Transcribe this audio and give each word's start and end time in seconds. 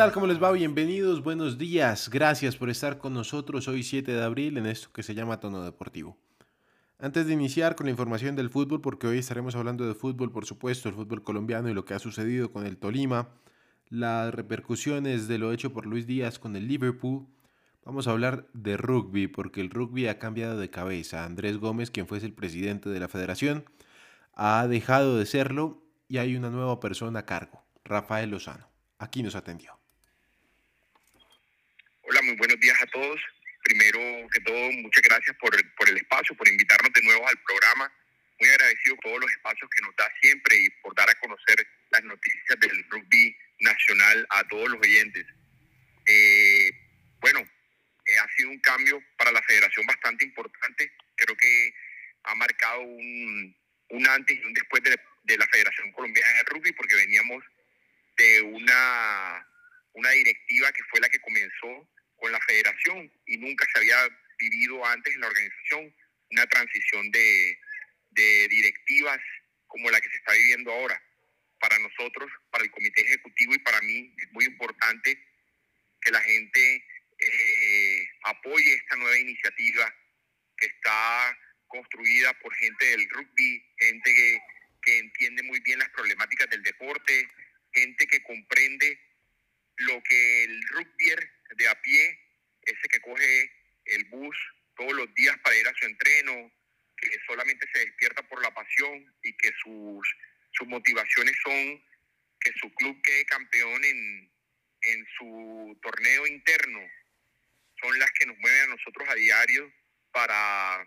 tal? 0.00 0.12
¿Cómo 0.12 0.26
les 0.26 0.42
va? 0.42 0.50
Bienvenidos, 0.50 1.22
buenos 1.22 1.58
días. 1.58 2.08
Gracias 2.08 2.56
por 2.56 2.70
estar 2.70 2.96
con 2.96 3.12
nosotros 3.12 3.68
hoy 3.68 3.82
7 3.82 4.10
de 4.10 4.24
abril 4.24 4.56
en 4.56 4.64
esto 4.64 4.88
que 4.94 5.02
se 5.02 5.14
llama 5.14 5.40
Tono 5.40 5.62
Deportivo. 5.62 6.16
Antes 6.98 7.26
de 7.26 7.34
iniciar 7.34 7.76
con 7.76 7.84
la 7.84 7.90
información 7.90 8.34
del 8.34 8.48
fútbol, 8.48 8.80
porque 8.80 9.06
hoy 9.06 9.18
estaremos 9.18 9.56
hablando 9.56 9.86
de 9.86 9.92
fútbol, 9.92 10.32
por 10.32 10.46
supuesto, 10.46 10.88
el 10.88 10.94
fútbol 10.94 11.22
colombiano 11.22 11.68
y 11.68 11.74
lo 11.74 11.84
que 11.84 11.92
ha 11.92 11.98
sucedido 11.98 12.50
con 12.50 12.64
el 12.64 12.78
Tolima, 12.78 13.28
las 13.90 14.32
repercusiones 14.32 15.28
de 15.28 15.36
lo 15.36 15.52
hecho 15.52 15.74
por 15.74 15.84
Luis 15.84 16.06
Díaz 16.06 16.38
con 16.38 16.56
el 16.56 16.66
Liverpool, 16.66 17.26
vamos 17.84 18.08
a 18.08 18.12
hablar 18.12 18.46
de 18.54 18.78
rugby, 18.78 19.28
porque 19.28 19.60
el 19.60 19.68
rugby 19.68 20.06
ha 20.06 20.18
cambiado 20.18 20.58
de 20.58 20.70
cabeza. 20.70 21.26
Andrés 21.26 21.58
Gómez, 21.58 21.90
quien 21.90 22.06
fuese 22.06 22.24
el 22.24 22.32
presidente 22.32 22.88
de 22.88 23.00
la 23.00 23.08
federación, 23.08 23.66
ha 24.32 24.66
dejado 24.66 25.18
de 25.18 25.26
serlo 25.26 25.82
y 26.08 26.16
hay 26.16 26.36
una 26.36 26.48
nueva 26.48 26.80
persona 26.80 27.18
a 27.18 27.26
cargo, 27.26 27.62
Rafael 27.84 28.30
Lozano. 28.30 28.66
Aquí 28.98 29.22
nos 29.22 29.34
atendió. 29.34 29.79
Hola, 32.10 32.22
muy 32.22 32.34
buenos 32.34 32.58
días 32.58 32.76
a 32.82 32.86
todos. 32.86 33.20
Primero 33.62 34.00
que 34.32 34.40
todo, 34.40 34.72
muchas 34.82 35.00
gracias 35.00 35.36
por, 35.36 35.54
por 35.76 35.88
el 35.88 35.96
espacio, 35.96 36.36
por 36.36 36.48
invitarnos 36.48 36.92
de 36.92 37.02
nuevo 37.02 37.28
al 37.28 37.38
programa. 37.38 37.92
Muy 38.40 38.48
agradecido 38.48 38.96
por 38.96 39.04
todos 39.04 39.20
los 39.20 39.30
espacios 39.30 39.70
que 39.70 39.82
nos 39.82 39.94
da 39.94 40.10
siempre 40.20 40.56
y 40.56 40.70
por 40.82 40.92
dar 40.96 41.08
a 41.08 41.14
conocer 41.14 41.64
las 41.92 42.02
noticias 42.02 42.58
del 42.58 42.84
rugby 42.90 43.36
nacional 43.60 44.26
a 44.30 44.42
todos 44.48 44.70
los 44.70 44.80
oyentes. 44.80 45.24
Eh, 46.04 46.72
bueno, 47.20 47.38
eh, 47.38 48.18
ha 48.18 48.28
sido 48.36 48.50
un 48.50 48.58
cambio 48.58 49.00
para 49.16 49.30
la 49.30 49.42
federación 49.42 49.86
bastante 49.86 50.24
importante. 50.24 50.92
Creo 51.14 51.36
que 51.36 51.74
ha 52.24 52.34
marcado 52.34 52.80
un, 52.80 53.56
un 53.90 54.08
antes 54.08 54.36
y 54.36 54.44
un 54.44 54.52
después 54.52 54.82
de, 54.82 54.98
de 55.22 55.38
la 55.38 55.46
Federación 55.46 55.92
Colombiana 55.92 56.38
de 56.38 56.42
Rugby 56.42 56.72
porque 56.72 56.96
veníamos 56.96 57.44
de 58.16 58.42
una, 58.42 59.46
una 59.92 60.10
directiva 60.10 60.72
que 60.72 60.82
fue 60.90 60.98
la 60.98 61.08
que 61.08 61.20
comenzó 61.20 61.88
con 62.20 62.30
la 62.30 62.40
federación 62.40 63.12
y 63.26 63.38
nunca 63.38 63.66
se 63.72 63.80
había 63.80 63.96
vivido 64.38 64.84
antes 64.86 65.14
en 65.14 65.20
la 65.20 65.28
organización 65.28 65.94
una 66.30 66.46
transición 66.46 67.10
de, 67.10 67.58
de 68.10 68.48
directivas 68.48 69.18
como 69.66 69.90
la 69.90 70.00
que 70.00 70.10
se 70.10 70.16
está 70.16 70.32
viviendo 70.32 70.72
ahora. 70.72 71.02
Para 71.58 71.78
nosotros, 71.78 72.30
para 72.50 72.64
el 72.64 72.70
comité 72.70 73.02
ejecutivo 73.02 73.54
y 73.54 73.58
para 73.58 73.80
mí 73.82 74.14
es 74.18 74.30
muy 74.32 74.44
importante 74.44 75.18
que 76.00 76.10
la 76.10 76.20
gente 76.20 76.84
eh, 77.18 78.08
apoye 78.24 78.74
esta 78.74 78.96
nueva 78.96 79.18
iniciativa 79.18 79.94
que 80.56 80.66
está 80.66 81.38
construida 81.66 82.32
por 82.40 82.54
gente 82.56 82.84
del 82.86 83.08
rugby, 83.10 83.64
gente 83.78 84.14
que, 84.14 84.38
que 84.82 84.98
entiende 84.98 85.42
muy 85.42 85.60
bien 85.60 85.78
las 85.78 85.90
problemáticas 85.90 86.48
del 86.48 86.62
deporte, 86.62 87.28
gente 87.72 88.06
que 88.06 88.22
comprende 88.22 88.98
lo 89.76 90.02
que 90.02 90.44
el 90.44 90.62
rugbyer 90.68 91.39
de 91.60 91.68
a 91.68 91.80
pie, 91.80 92.18
ese 92.62 92.88
que 92.88 93.00
coge 93.00 93.52
el 93.84 94.04
bus 94.06 94.36
todos 94.76 94.92
los 94.94 95.14
días 95.14 95.36
para 95.44 95.56
ir 95.56 95.68
a 95.68 95.74
su 95.74 95.86
entreno, 95.86 96.50
que 96.96 97.10
solamente 97.26 97.66
se 97.72 97.80
despierta 97.80 98.22
por 98.28 98.42
la 98.42 98.52
pasión 98.52 99.14
y 99.22 99.36
que 99.36 99.52
sus, 99.62 100.16
sus 100.52 100.66
motivaciones 100.68 101.36
son 101.44 101.84
que 102.40 102.52
su 102.58 102.72
club 102.74 103.00
quede 103.02 103.24
campeón 103.26 103.84
en, 103.84 104.32
en 104.82 105.06
su 105.18 105.78
torneo 105.82 106.26
interno, 106.26 106.80
son 107.82 107.98
las 107.98 108.10
que 108.12 108.26
nos 108.26 108.38
mueven 108.38 108.62
a 108.62 108.74
nosotros 108.74 109.08
a 109.08 109.14
diario 109.14 109.70
para, 110.10 110.86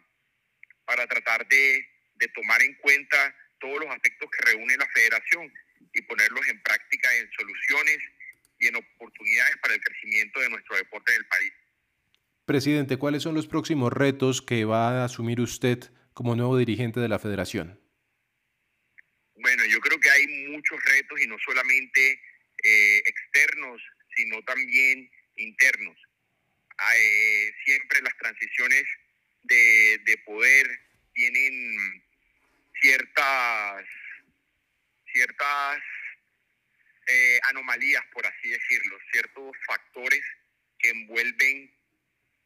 para 0.85 1.07
tratar 1.07 1.47
de, 1.47 1.87
de 2.15 2.27
tomar 2.29 2.61
en 2.63 2.73
cuenta 2.75 3.35
todos 3.59 3.79
los 3.79 3.89
aspectos 3.91 4.29
que 4.31 4.51
reúne 4.51 4.77
la 4.77 4.89
federación 4.89 5.53
y 5.93 6.01
ponerlos 6.01 6.47
en 6.47 6.61
práctica 6.63 7.15
en 7.15 7.31
soluciones 7.33 7.99
y 8.63 8.67
en 8.67 8.75
oportunidades 8.75 9.57
para 9.61 9.75
el 9.75 9.81
crecimiento 9.81 10.39
de 10.39 10.49
nuestro 10.49 10.77
deporte 10.77 11.11
en 11.11 11.17
el 11.19 11.27
país. 11.27 11.53
Presidente, 12.45 12.97
¿cuáles 12.97 13.23
son 13.23 13.35
los 13.35 13.47
próximos 13.47 13.91
retos 13.91 14.41
que 14.41 14.65
va 14.65 15.01
a 15.01 15.05
asumir 15.05 15.39
usted 15.41 15.79
como 16.13 16.35
nuevo 16.35 16.57
dirigente 16.57 16.99
de 16.99 17.09
la 17.09 17.19
federación? 17.19 17.79
Bueno, 19.35 19.65
yo 19.65 19.79
creo 19.79 19.99
que 19.99 20.09
hay 20.09 20.27
muchos 20.51 20.79
retos 20.83 21.21
y 21.21 21.27
no 21.27 21.37
solamente 21.39 22.19
eh, 22.63 22.97
externos, 23.05 23.81
sino 24.15 24.41
también 24.43 25.09
internos. 25.35 25.97
Eh, 26.95 27.51
siempre 27.65 28.01
las 28.01 28.17
transiciones 28.17 28.83
de, 29.43 29.99
de 30.05 30.17
poder 30.25 30.67
tienen 31.13 32.03
ciertas 32.81 33.85
ciertas 35.13 35.79
eh, 37.07 37.39
anomalías, 37.43 38.03
por 38.13 38.25
así 38.25 38.49
decirlo, 38.49 38.97
ciertos 39.11 39.55
factores 39.65 40.23
que 40.79 40.89
envuelven 40.89 41.73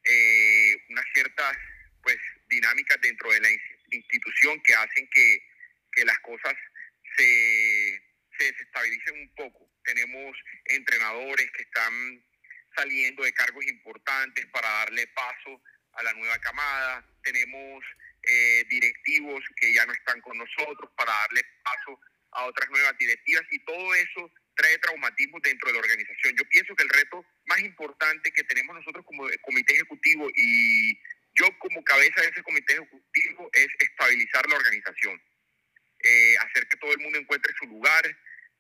eh, 0.04 0.76
unas 0.90 1.06
ciertas 1.14 1.58
pues 2.02 2.18
dinámicas 2.48 3.00
dentro 3.02 3.32
de 3.32 3.42
la 3.42 3.50
institución 3.92 4.62
que 4.64 4.74
hacen 4.74 5.08
que, 5.10 5.40
que 5.92 6.06
las 6.06 6.18
cosas 6.20 6.54
se, 7.18 8.02
se 8.38 8.52
desestabilicen 8.52 9.20
un 9.20 9.36
poco. 9.36 9.70
Tenemos 9.84 10.38
entrenadores 10.66 11.52
que 11.52 11.64
están 11.64 12.24
saliendo 12.76 13.24
de 13.24 13.34
cargos 13.34 13.66
importantes 13.66 14.46
para 14.48 14.70
darle 14.70 15.08
paso 15.08 15.62
a 15.94 16.04
la 16.04 16.14
nueva 16.14 16.38
camada. 16.40 17.06
Tenemos 17.24 17.84
eh, 18.24 18.66
directivos 18.70 19.44
que 19.56 19.74
ya 19.74 19.86
no 19.86 19.94
están 19.94 20.22
con 20.22 20.38
nosotros 20.38 20.92
para 20.96 21.12
darle 21.12 21.44
paso 21.64 22.00
a 22.32 22.46
otras 22.46 22.70
nuevas 22.70 22.98
directivas 22.98 23.44
y 23.52 23.60
todo 23.66 23.96
eso 23.96 24.32
trae 24.58 24.78
traumatismo 24.80 25.40
dentro 25.40 25.70
de 25.70 25.74
la 25.76 25.80
organización. 25.80 26.36
Yo 26.36 26.44
pienso 26.50 26.76
que 26.76 26.84
el 26.84 26.90
reto 26.90 27.24
más 27.46 27.60
importante 27.60 28.32
que 28.32 28.44
tenemos 28.44 28.76
nosotros 28.76 29.06
como 29.06 29.30
comité 29.42 29.76
ejecutivo 29.76 30.30
y 30.36 31.00
yo 31.36 31.46
como 31.60 31.84
cabeza 31.84 32.22
de 32.22 32.30
ese 32.30 32.44
comité 32.44 32.74
ejecutivo 32.74 33.50
es 33.54 33.68
estabilizar 33.80 34.50
la 34.50 34.56
organización, 34.56 35.22
eh, 36.00 36.36
hacer 36.40 36.68
que 36.68 36.78
todo 36.78 36.92
el 36.92 37.00
mundo 37.00 37.20
encuentre 37.20 37.54
su 37.60 37.66
lugar, 37.68 38.04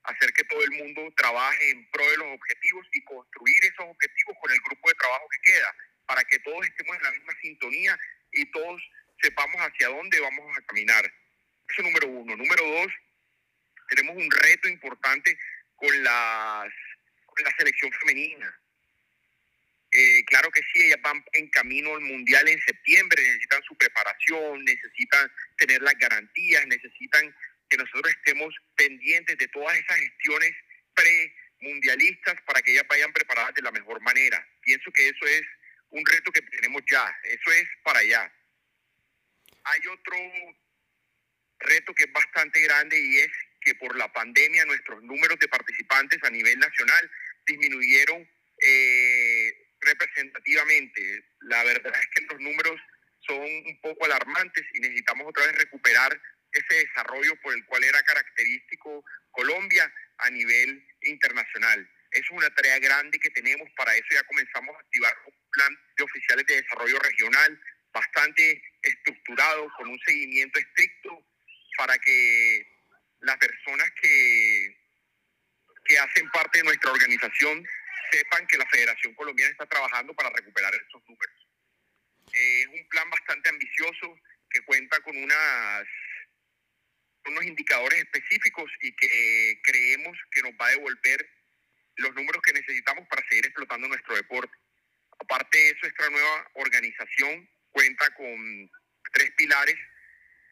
hacer 0.03 0.31
que 0.33 0.43
todo 0.45 0.63
el 0.63 0.71
mundo 0.71 1.11
trabaje 1.17 1.71
en 1.71 1.89
pro 1.89 2.09
de 2.09 2.17
los 2.17 2.27
objetivos 2.27 2.87
y 2.93 3.03
construir 3.03 3.65
esos 3.65 3.85
objetivos 3.85 4.37
con 4.39 4.51
el 4.51 4.59
grupo 4.59 4.89
de 4.89 4.95
trabajo 4.95 5.27
que 5.29 5.51
queda, 5.51 5.75
para 6.05 6.23
que 6.23 6.39
todos 6.39 6.65
estemos 6.65 6.95
en 6.95 7.03
la 7.03 7.11
misma 7.11 7.33
sintonía 7.41 7.99
y 8.31 8.45
todos 8.51 8.81
sepamos 9.21 9.57
hacia 9.57 9.89
dónde 9.89 10.19
vamos 10.19 10.57
a 10.57 10.61
caminar. 10.67 11.11
Eso 11.67 11.81
número 11.81 12.07
uno. 12.07 12.35
Número 12.37 12.63
dos, 12.63 12.93
tenemos 13.89 14.15
un 14.15 14.29
reto 14.29 14.69
importante 14.69 15.37
con, 15.77 16.03
las, 16.03 16.67
con 17.25 17.43
la 17.43 17.55
selección 17.57 17.91
femenina. 17.93 18.53
Eh, 19.91 20.23
claro 20.25 20.51
que 20.51 20.61
sí, 20.73 20.83
ellas 20.83 21.01
van 21.01 21.23
en 21.31 21.47
camino 21.49 21.95
al 21.95 22.01
Mundial 22.01 22.47
en 22.49 22.59
septiembre, 22.61 23.23
necesitan 23.23 23.63
su 23.63 23.77
preparación, 23.77 24.65
necesitan 24.65 25.31
tener 25.57 25.81
las 25.81 25.97
garantías, 25.97 26.67
necesitan 26.67 27.33
que 27.69 27.77
nosotros 27.77 28.13
estemos 28.17 28.53
pendientes 28.75 29.37
de 29.37 29.47
todas 29.47 29.77
esas 29.77 29.97
gestiones 29.97 30.51
pre-mundialistas 30.93 32.35
para 32.45 32.61
que 32.61 32.71
ellas 32.71 32.87
vayan 32.89 33.13
preparadas 33.13 33.53
de 33.55 33.61
la 33.61 33.71
mejor 33.71 34.01
manera. 34.01 34.45
Pienso 34.61 34.91
que 34.91 35.07
eso 35.07 35.25
es 35.25 35.41
un 35.89 36.05
reto 36.05 36.31
que 36.31 36.41
tenemos 36.41 36.81
ya, 36.89 37.17
eso 37.23 37.51
es 37.51 37.67
para 37.83 37.99
allá. 37.99 38.31
Hay 39.63 39.87
otro 39.87 40.17
reto 41.59 41.93
que 41.93 42.03
es 42.03 42.11
bastante 42.11 42.59
grande 42.61 42.99
y 42.99 43.17
es 43.19 43.31
que 43.67 43.75
por 43.75 43.97
la 43.97 44.11
pandemia 44.13 44.63
nuestros 44.63 45.03
números 45.03 45.37
de 45.39 45.49
participantes 45.49 46.23
a 46.23 46.29
nivel 46.29 46.57
nacional 46.57 47.11
disminuyeron 47.45 48.25
eh, 48.61 49.51
representativamente. 49.81 51.25
La 51.41 51.65
verdad 51.65 51.93
es 51.99 52.07
que 52.15 52.25
los 52.31 52.39
números 52.39 52.79
son 53.27 53.41
un 53.41 53.81
poco 53.81 54.05
alarmantes 54.05 54.63
y 54.73 54.79
necesitamos 54.79 55.27
otra 55.27 55.45
vez 55.47 55.57
recuperar 55.57 56.17
ese 56.53 56.85
desarrollo 56.85 57.35
por 57.41 57.53
el 57.53 57.65
cual 57.65 57.83
era 57.83 58.01
característico 58.03 59.03
Colombia 59.31 59.91
a 60.19 60.29
nivel 60.29 60.87
internacional. 61.01 61.89
Es 62.11 62.23
una 62.31 62.49
tarea 62.51 62.79
grande 62.79 63.19
que 63.19 63.29
tenemos, 63.31 63.69
para 63.75 63.93
eso 63.95 64.07
ya 64.11 64.23
comenzamos 64.23 64.73
a 64.77 64.79
activar 64.79 65.13
un 65.25 65.51
plan 65.51 65.77
de 65.97 66.03
oficiales 66.05 66.45
de 66.45 66.61
desarrollo 66.61 66.99
regional 66.99 67.59
bastante 67.91 68.63
estructurado, 68.81 69.69
con 69.75 69.89
un 69.89 69.99
seguimiento 70.05 70.57
estricto 70.57 71.21
para 71.77 71.97
que 71.97 72.76
las 73.27 73.37
personas 73.37 73.91
que, 74.01 74.77
que 75.85 75.99
hacen 75.99 76.29
parte 76.31 76.59
de 76.59 76.63
nuestra 76.65 76.91
organización 76.91 77.65
sepan 78.11 78.47
que 78.47 78.57
la 78.57 78.65
Federación 78.67 79.13
Colombiana 79.15 79.51
está 79.51 79.65
trabajando 79.65 80.13
para 80.13 80.29
recuperar 80.29 80.73
estos 80.73 81.01
números. 81.07 81.35
Eh, 82.33 82.61
es 82.61 82.67
un 82.67 82.87
plan 82.89 83.09
bastante 83.09 83.49
ambicioso 83.49 84.19
que 84.49 84.61
cuenta 84.61 84.99
con 85.01 85.15
unas 85.17 85.85
unos 87.25 87.43
indicadores 87.43 87.99
específicos 87.99 88.71
y 88.79 88.95
que 88.95 89.59
creemos 89.61 90.17
que 90.31 90.41
nos 90.43 90.53
va 90.53 90.67
a 90.67 90.71
devolver 90.71 91.29
los 91.97 92.15
números 92.15 92.41
que 92.41 92.53
necesitamos 92.53 93.05
para 93.09 93.27
seguir 93.27 93.45
explotando 93.45 93.89
nuestro 93.89 94.15
deporte. 94.15 94.55
Aparte 95.19 95.57
de 95.57 95.69
eso, 95.71 95.87
esta 95.87 96.09
nueva 96.09 96.49
organización 96.53 97.49
cuenta 97.71 98.09
con 98.13 98.71
tres 99.11 99.31
pilares 99.31 99.75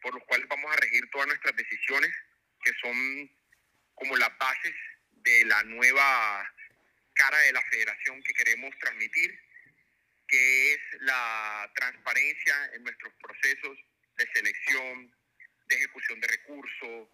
por 0.01 0.13
los 0.13 0.23
cuales 0.25 0.47
vamos 0.49 0.69
a 0.69 0.75
regir 0.81 1.09
todas 1.11 1.27
nuestras 1.27 1.55
decisiones, 1.55 2.11
que 2.65 2.73
son 2.81 3.31
como 3.93 4.17
las 4.17 4.35
bases 4.37 4.73
de 5.11 5.45
la 5.45 5.63
nueva 5.63 6.53
cara 7.13 7.37
de 7.39 7.53
la 7.53 7.61
federación 7.69 8.21
que 8.23 8.33
queremos 8.33 8.75
transmitir, 8.79 9.39
que 10.27 10.73
es 10.73 10.79
la 11.01 11.71
transparencia 11.75 12.71
en 12.73 12.83
nuestros 12.83 13.13
procesos 13.21 13.77
de 14.17 14.27
selección, 14.33 15.15
de 15.67 15.75
ejecución 15.75 16.19
de 16.19 16.27
recursos, 16.27 17.09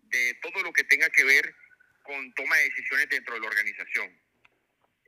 de 0.00 0.34
todo 0.42 0.62
lo 0.62 0.72
que 0.72 0.84
tenga 0.84 1.08
que 1.10 1.24
ver 1.24 1.54
con 2.02 2.32
toma 2.34 2.56
de 2.56 2.64
decisiones 2.64 3.08
dentro 3.08 3.34
de 3.34 3.40
la 3.40 3.46
organización. 3.46 4.20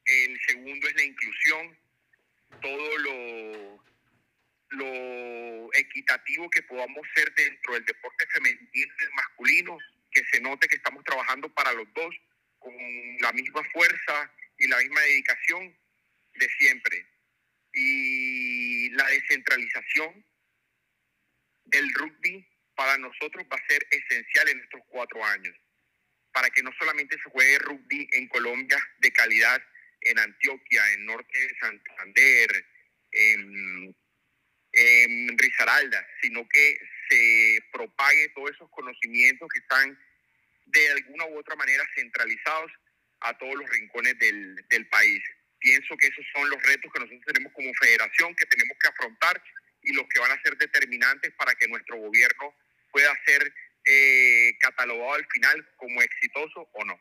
El 0.05 0.41
segundo 0.47 0.89
es 0.89 0.95
la 0.95 1.05
inclusión, 1.05 1.79
todo 2.63 2.99
lo, 2.99 3.85
lo 4.71 5.73
equitativo 5.75 6.49
que 6.51 6.63
podamos 6.63 7.07
ser 7.15 7.33
dentro 7.35 7.75
del 7.75 7.85
deporte 7.85 8.27
femenino 8.29 8.69
y 8.73 9.15
masculino, 9.15 9.79
que 10.11 10.23
se 10.33 10.41
note 10.41 10.69
que 10.69 10.77
estamos 10.77 11.05
trabajando 11.05 11.53
para 11.55 11.73
los 11.73 11.93
dos 11.95 12.15
con 12.59 12.75
la 13.21 13.33
misma 13.33 13.63
fuerza 13.73 14.33
y 14.59 14.69
la 14.69 14.79
misma 14.79 15.01
dedicación 15.01 15.77
de 16.35 16.49
siempre. 16.59 17.07
Y 17.73 18.91
la 18.91 19.07
descentralización 19.09 20.25
del 21.65 21.93
rugby 21.95 22.47
para 22.75 22.99
nosotros 22.99 23.47
va 23.53 23.57
a 23.57 23.69
ser 23.69 23.87
esencial 23.91 24.49
en 24.49 24.61
estos 24.61 24.81
cuatro 24.89 25.25
años, 25.25 25.55
para 26.33 26.51
que 26.51 26.63
no 26.63 26.71
solamente 26.79 27.17
se 27.17 27.31
juegue 27.31 27.59
rugby 27.59 28.09
en 28.13 28.29
Colombia 28.29 28.79
de 28.99 29.13
calidad, 29.13 29.63
en 30.03 30.19
Antioquia, 30.19 30.93
en 30.93 31.05
Norte 31.05 31.39
de 31.39 31.57
Santander, 31.61 32.67
en, 33.13 33.97
en 34.81 35.37
Risaralda, 35.37 36.07
sino 36.23 36.49
que 36.49 36.79
se 37.09 37.65
propague 37.73 38.29
todos 38.31 38.51
esos 38.53 38.71
conocimientos 38.71 39.49
que 39.53 39.59
están 39.61 39.99
de 40.67 40.91
alguna 40.91 41.27
u 41.27 41.39
otra 41.39 41.57
manera 41.57 41.85
centralizados 41.95 42.73
a 43.21 43.37
todos 43.37 43.55
los 43.57 43.69
rincones 43.69 44.19
del, 44.19 44.57
del 44.71 44.89
país. 44.89 45.21
Pienso 45.59 45.97
que 45.97 46.07
esos 46.07 46.25
son 46.35 46.49
los 46.49 46.63
retos 46.63 46.91
que 46.93 47.01
nosotros 47.01 47.25
tenemos 47.27 47.53
como 47.53 47.71
federación, 47.75 48.35
que 48.35 48.47
tenemos 48.47 48.77
que 48.81 48.89
afrontar 48.89 49.43
y 49.83 49.93
los 49.93 50.07
que 50.09 50.21
van 50.21 50.31
a 50.31 50.43
ser 50.43 50.57
determinantes 50.57 51.33
para 51.37 51.55
que 51.55 51.69
nuestro 51.69 51.97
gobierno 51.99 52.55
pueda 52.91 53.13
ser 53.27 53.53
eh, 53.85 54.57
catalogado 54.61 55.15
al 55.15 55.27
final 55.27 55.69
como 55.77 56.01
exitoso 56.01 56.69
o 56.73 56.85
no. 56.85 56.99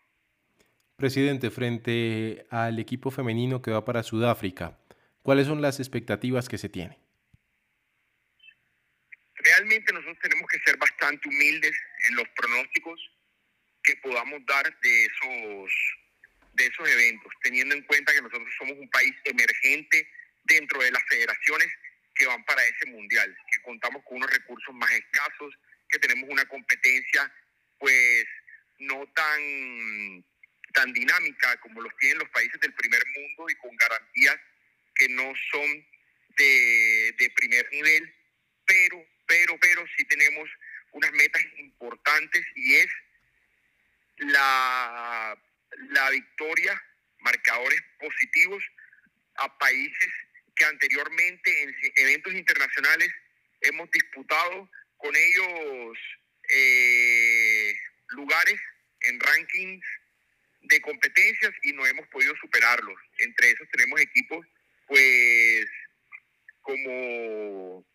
Presidente, 0.98 1.50
frente 1.50 2.46
al 2.50 2.78
equipo 2.80 3.12
femenino 3.12 3.62
que 3.62 3.72
va 3.72 3.86
para 3.86 4.04
Sudáfrica, 4.04 4.78
¿cuáles 5.22 5.48
son 5.48 5.62
las 5.62 5.80
expectativas 5.80 6.50
que 6.50 6.58
se 6.58 6.68
tiene? 6.68 6.98
Realmente 9.40 9.94
nosotros 9.94 10.20
tenemos 10.22 10.48
que 10.50 10.60
ser 10.60 10.78
bastante 10.78 11.28
humildes 11.28 11.76
en 12.10 12.16
los 12.16 12.28
pronósticos 12.30 13.00
que 13.84 13.96
podamos 13.98 14.46
dar 14.46 14.80
de 14.82 15.06
esos, 15.06 15.72
de 16.54 16.66
esos 16.66 16.90
eventos, 16.90 17.32
teniendo 17.42 17.74
en 17.74 17.84
cuenta 17.84 18.14
que 18.14 18.22
nosotros 18.22 18.50
somos 18.58 18.78
un 18.78 18.90
país 18.90 19.16
emergente 19.24 20.08
dentro 20.44 20.82
de 20.82 20.92
las 20.92 21.04
federaciones 21.08 21.68
que 22.16 22.26
van 22.26 22.44
para 22.44 22.66
ese 22.66 22.88
mundial, 22.88 23.36
que 23.50 23.62
contamos 23.62 24.04
con 24.04 24.18
unos 24.18 24.32
recursos 24.32 24.76
más 24.76 24.92
escasos, 24.92 25.58
que 25.88 26.00
tenemos 26.00 26.30
una 26.30 26.46
competencia 26.46 27.32
pues 27.80 28.26
no 28.80 29.08
tan, 29.14 30.26
tan 30.74 30.92
dinámica 30.92 31.56
como 31.62 31.82
los 31.82 31.96
tienen 31.98 32.20
los 32.20 32.30
países 32.30 32.60
del 32.60 32.74
primer 32.74 33.02
mundo 33.16 33.50
y 33.50 33.56
con 33.56 33.76
garantías 33.78 34.38
que 34.96 35.08
no 35.08 35.34
son 35.52 35.88
de, 36.36 37.16
de 37.18 37.30
primer 37.32 37.72
nivel, 37.72 38.14
pero, 38.66 39.06
pero, 39.30 39.58
pero 39.60 39.86
sí 39.96 40.04
tenemos 40.06 40.50
unas 40.92 41.12
metas 41.12 41.44
importantes 41.58 42.44
y 42.56 42.76
es 42.76 42.88
la, 44.18 45.38
la 45.92 46.10
victoria, 46.10 46.81
marcadores 47.20 47.81
positivos 48.00 48.64
a 49.36 49.58
países 49.60 50.10
que 50.56 50.66
anteriormente 50.66 51.64
en 51.64 51.76
eventos 51.96 52.34
internacionales 52.34 53.14
hemos 53.62 53.90
disputado 53.92 54.70
con 54.98 55.16
ellos 55.16 55.98
eh, 56.50 57.74
lugares 58.10 58.60
en 59.02 59.20
rankings 59.20 59.86
de 60.62 60.81
competencias 60.81 61.54
y 61.64 61.72
no 61.74 61.86
hemos 61.86 62.08
podido 62.08 62.36
superarlos. 62.38 63.00
Entre 63.20 63.52
esos 63.52 63.70
tenemos 63.70 64.02
equipos 64.02 64.45
pues 64.88 65.66
como, 66.62 67.86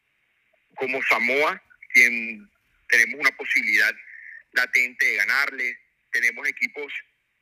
como 0.74 1.02
Samoa, 1.02 1.62
quien 1.90 2.50
tenemos 2.88 3.20
una 3.20 3.36
posibilidad 3.36 3.94
latente 4.52 5.04
de 5.04 5.16
ganarle. 5.16 5.78
Tenemos 6.12 6.46
equipos 6.48 6.92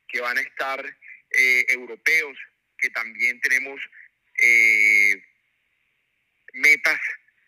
que 0.07 0.21
van 0.21 0.37
a 0.37 0.41
estar 0.41 0.97
eh, 1.31 1.65
europeos, 1.69 2.37
que 2.77 2.89
también 2.89 3.39
tenemos 3.41 3.79
eh, 4.39 5.23
metas 6.53 6.99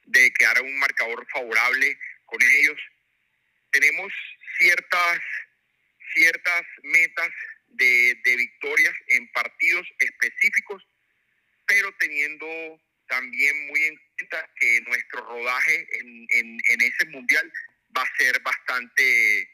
de 0.06 0.32
quedar 0.34 0.62
un 0.62 0.78
marcador 0.80 1.26
favorable 1.32 1.98
con 2.26 2.42
ellos. 2.42 2.80
Tenemos 3.72 4.14
ciertas, 4.58 5.20
ciertas 6.14 6.64
metas 6.84 7.30
de 7.70 8.36
victorias 8.38 8.96
en 9.08 9.28
partidos 9.34 9.86
específicos, 10.00 10.82
pero 11.66 11.92
teniendo 11.98 12.80
también 13.08 13.68
muy 13.68 13.82
en 13.84 14.00
cuenta 14.18 14.50
que 14.56 14.82
nuestro 14.82 15.22
rodaje 15.22 16.00
en, 16.00 16.28
en, 16.30 16.58
en, 16.70 16.82
ese 16.82 17.06
mundial 17.08 17.52
va 17.96 18.02
a 18.02 18.18
ser 18.18 18.40
bastante, 18.42 19.50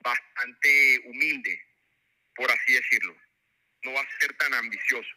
bastante 0.00 1.00
humilde, 1.04 1.60
por 2.34 2.50
así 2.50 2.72
decirlo. 2.72 3.16
No 3.84 3.92
va 3.92 4.00
a 4.00 4.18
ser 4.18 4.32
tan 4.34 4.54
ambicioso. 4.54 5.08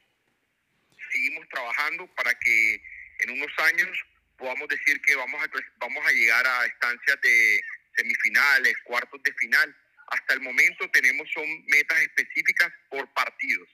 Seguimos 1.12 1.48
trabajando 1.50 2.08
para 2.16 2.34
que 2.40 2.82
en 3.20 3.32
unos 3.32 3.52
años 3.60 4.06
podamos 4.38 4.68
decir 4.68 5.02
que 5.02 5.16
vamos 5.16 5.44
a, 5.44 5.50
vamos 5.78 6.06
a 6.06 6.12
llegar 6.12 6.46
a 6.46 6.66
estancias 6.66 7.20
de 7.22 7.62
semifinales, 7.96 8.76
cuartos 8.84 9.22
de 9.24 9.34
final. 9.34 9.76
Hasta 10.08 10.34
el 10.34 10.42
momento 10.42 10.90
tenemos 10.92 11.30
son 11.32 11.46
metas 11.68 12.02
específicas 12.02 12.72
por 12.90 13.12
partidos. 13.14 13.70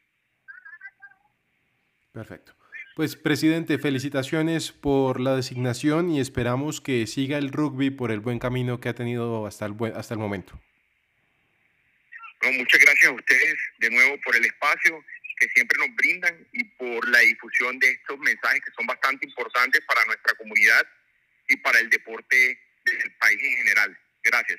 Perfecto. 2.13 2.56
Pues 2.97 3.15
presidente, 3.15 3.77
felicitaciones 3.77 4.71
por 4.71 5.19
la 5.19 5.35
designación 5.35 6.09
y 6.09 6.19
esperamos 6.19 6.81
que 6.81 7.05
siga 7.05 7.37
el 7.37 7.51
rugby 7.51 7.91
por 7.91 8.09
el 8.09 8.21
buen 8.21 8.39
camino 8.39 8.79
que 8.79 8.89
ha 8.89 8.95
tenido 8.95 9.45
hasta 9.45 9.67
el, 9.67 9.75
hasta 9.95 10.15
el 10.15 10.19
momento. 10.19 10.59
Muchas 12.41 12.79
gracias 12.79 13.11
a 13.11 13.13
ustedes 13.13 13.55
de 13.77 13.91
nuevo 13.91 14.19
por 14.25 14.35
el 14.35 14.45
espacio 14.45 15.05
que 15.37 15.47
siempre 15.49 15.77
nos 15.77 15.95
brindan 15.95 16.47
y 16.53 16.63
por 16.63 17.07
la 17.09 17.19
difusión 17.19 17.77
de 17.77 17.87
estos 17.87 18.17
mensajes 18.17 18.61
que 18.65 18.71
son 18.75 18.87
bastante 18.87 19.27
importantes 19.27 19.79
para 19.87 20.03
nuestra 20.05 20.33
comunidad 20.33 20.81
y 21.49 21.57
para 21.57 21.77
el 21.77 21.91
deporte 21.91 22.59
del 22.83 23.11
país 23.19 23.37
en 23.43 23.57
general. 23.57 23.95
Gracias. 24.23 24.57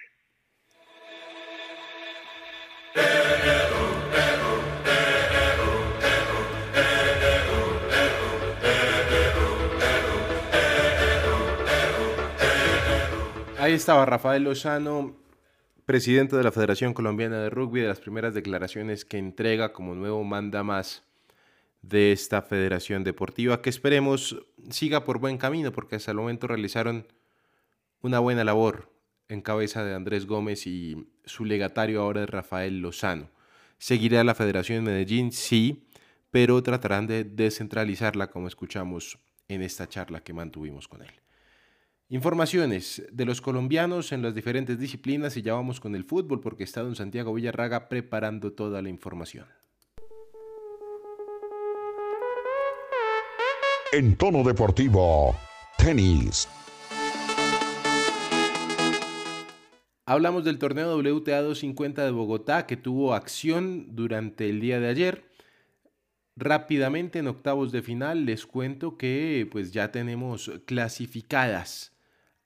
Ahí 13.68 13.74
estaba 13.74 14.06
Rafael 14.06 14.44
Lozano, 14.44 15.14
presidente 15.84 16.34
de 16.34 16.42
la 16.42 16.50
Federación 16.50 16.94
Colombiana 16.94 17.38
de 17.38 17.50
Rugby, 17.50 17.82
de 17.82 17.88
las 17.88 18.00
primeras 18.00 18.32
declaraciones 18.32 19.04
que 19.04 19.18
entrega 19.18 19.74
como 19.74 19.94
nuevo 19.94 20.24
manda 20.24 20.62
más 20.62 21.04
de 21.82 22.12
esta 22.12 22.40
federación 22.40 23.04
deportiva, 23.04 23.60
que 23.60 23.68
esperemos 23.68 24.42
siga 24.70 25.04
por 25.04 25.18
buen 25.18 25.36
camino, 25.36 25.70
porque 25.70 25.96
hasta 25.96 26.12
el 26.12 26.16
momento 26.16 26.46
realizaron 26.46 27.08
una 28.00 28.20
buena 28.20 28.42
labor 28.42 28.90
en 29.28 29.42
cabeza 29.42 29.84
de 29.84 29.94
Andrés 29.94 30.24
Gómez 30.24 30.66
y 30.66 31.06
su 31.26 31.44
legatario 31.44 32.00
ahora 32.00 32.22
es 32.22 32.30
Rafael 32.30 32.80
Lozano. 32.80 33.28
¿Seguirá 33.76 34.24
la 34.24 34.34
Federación 34.34 34.82
de 34.82 34.92
Medellín? 34.92 35.30
Sí, 35.30 35.86
pero 36.30 36.62
tratarán 36.62 37.06
de 37.06 37.22
descentralizarla 37.24 38.30
como 38.30 38.48
escuchamos 38.48 39.18
en 39.46 39.60
esta 39.60 39.86
charla 39.86 40.20
que 40.20 40.32
mantuvimos 40.32 40.88
con 40.88 41.02
él. 41.02 41.12
Informaciones 42.10 43.02
de 43.12 43.26
los 43.26 43.42
colombianos 43.42 44.12
en 44.12 44.22
las 44.22 44.34
diferentes 44.34 44.78
disciplinas 44.78 45.36
y 45.36 45.42
ya 45.42 45.52
vamos 45.52 45.78
con 45.78 45.94
el 45.94 46.04
fútbol 46.04 46.40
porque 46.40 46.64
está 46.64 46.80
don 46.80 46.96
Santiago 46.96 47.34
Villarraga 47.34 47.90
preparando 47.90 48.54
toda 48.54 48.80
la 48.80 48.88
información. 48.88 49.44
En 53.92 54.16
tono 54.16 54.42
deportivo, 54.42 55.36
tenis. 55.76 56.48
Hablamos 60.06 60.44
del 60.44 60.58
torneo 60.58 60.96
WTA 60.96 61.42
250 61.42 62.06
de 62.06 62.10
Bogotá 62.10 62.64
que 62.64 62.78
tuvo 62.78 63.12
acción 63.12 63.94
durante 63.94 64.48
el 64.48 64.62
día 64.62 64.80
de 64.80 64.88
ayer. 64.88 65.30
Rápidamente 66.36 67.18
en 67.18 67.28
octavos 67.28 67.70
de 67.70 67.82
final 67.82 68.24
les 68.24 68.46
cuento 68.46 68.96
que 68.96 69.46
pues 69.52 69.72
ya 69.72 69.92
tenemos 69.92 70.50
clasificadas 70.64 71.97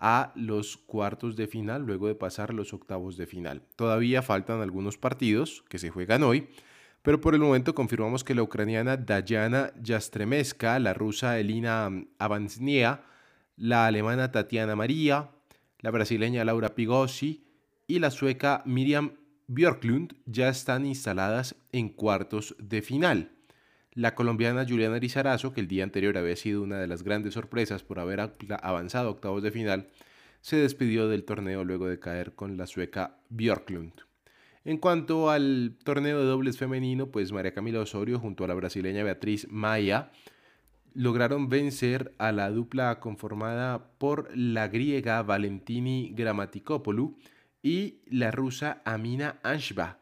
a 0.05 0.33
los 0.35 0.77
cuartos 0.77 1.37
de 1.37 1.47
final 1.47 1.83
luego 1.83 2.09
de 2.09 2.17
pasar 2.17 2.53
los 2.53 2.75
octavos 2.75 3.17
de 3.17 3.29
final. 3.29 3.63
Todavía 3.77 4.21
faltan 4.21 4.61
algunos 4.61 4.99
partidos 4.99 5.65
que 5.69 5.79
se 5.79 5.91
juegan 5.91 6.25
hoy, 6.25 6.49
pero 7.03 7.21
por 7.21 7.35
el 7.35 7.41
momento 7.41 7.73
confirmamos 7.73 8.25
que 8.25 8.35
la 8.35 8.43
ucraniana 8.43 8.97
Dayana 8.97 9.73
Yastremeska, 9.81 10.81
la 10.81 10.93
rusa 10.93 11.39
Elina 11.39 11.89
Avansnia, 12.19 13.05
la 13.57 13.87
alemana 13.87 14.33
Tatiana 14.33 14.75
María, 14.75 15.31
la 15.79 15.93
brasileña 15.93 16.45
Laura 16.45 16.75
Pigossi 16.75 17.45
y 17.87 18.01
la 18.01 18.11
sueca 18.11 18.63
Miriam 18.67 19.13
Björklund 19.47 20.17
ya 20.27 20.49
están 20.49 20.85
instaladas 20.85 21.55
en 21.71 21.89
cuartos 21.89 22.57
de 22.59 22.83
final. 22.83 23.31
La 23.95 24.15
colombiana 24.15 24.65
Juliana 24.67 24.99
Rizarazo, 24.99 25.53
que 25.53 25.61
el 25.61 25.69
día 25.69 25.85
anterior 25.85 26.17
había 26.17 26.35
sido 26.37 26.63
una 26.63 26.79
de 26.79 26.87
las 26.87 27.03
grandes 27.03 27.35
sorpresas 27.35 27.83
por 27.83 27.99
haber 27.99 28.21
avanzado 28.63 29.09
a 29.09 29.11
octavos 29.11 29.43
de 29.43 29.51
final, 29.51 29.89
se 30.41 30.57
despidió 30.57 31.09
del 31.09 31.25
torneo 31.25 31.63
luego 31.63 31.89
de 31.89 31.99
caer 31.99 32.35
con 32.35 32.57
la 32.57 32.67
sueca 32.67 33.19
Björklund. 33.29 33.93
En 34.65 34.79
cuanto 34.79 35.29
al 35.29 35.77
torneo 35.85 36.21
de 36.21 36.25
dobles 36.25 36.57
femenino, 36.57 37.09
pues 37.09 37.33
María 37.33 37.53
Camila 37.53 37.81
Osorio 37.81 38.19
junto 38.19 38.45
a 38.45 38.49
la 38.49 38.55
brasileña 38.55 39.05
Beatriz 39.05 39.47
Maya 39.51 40.11
lograron 40.95 41.51
vencer 41.51 42.15
a 42.17 42.33
la 42.33 42.51
dupla 42.51 42.99
conformada 42.99 43.91
por 43.99 44.35
la 44.35 44.69
griega 44.69 45.23
Valentini 45.23 46.13
Grammatikopoulou 46.15 47.17
y 47.63 48.01
la 48.07 48.31
rusa 48.31 48.81
Amina 48.85 49.39
Anshba 49.43 50.02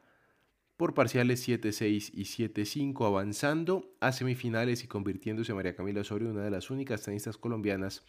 por 0.80 0.94
parciales 0.94 1.46
7-6 1.46 2.10
y 2.14 2.22
7-5 2.22 3.06
avanzando 3.06 3.92
a 4.00 4.12
semifinales 4.12 4.82
y 4.82 4.87
convirtiéndose 4.87 5.52
María 5.52 5.76
Camila 5.76 6.00
Osorio 6.00 6.30
una 6.30 6.40
de 6.40 6.50
las 6.50 6.70
únicas 6.70 7.02
tenistas 7.02 7.37
colombianas 7.37 8.02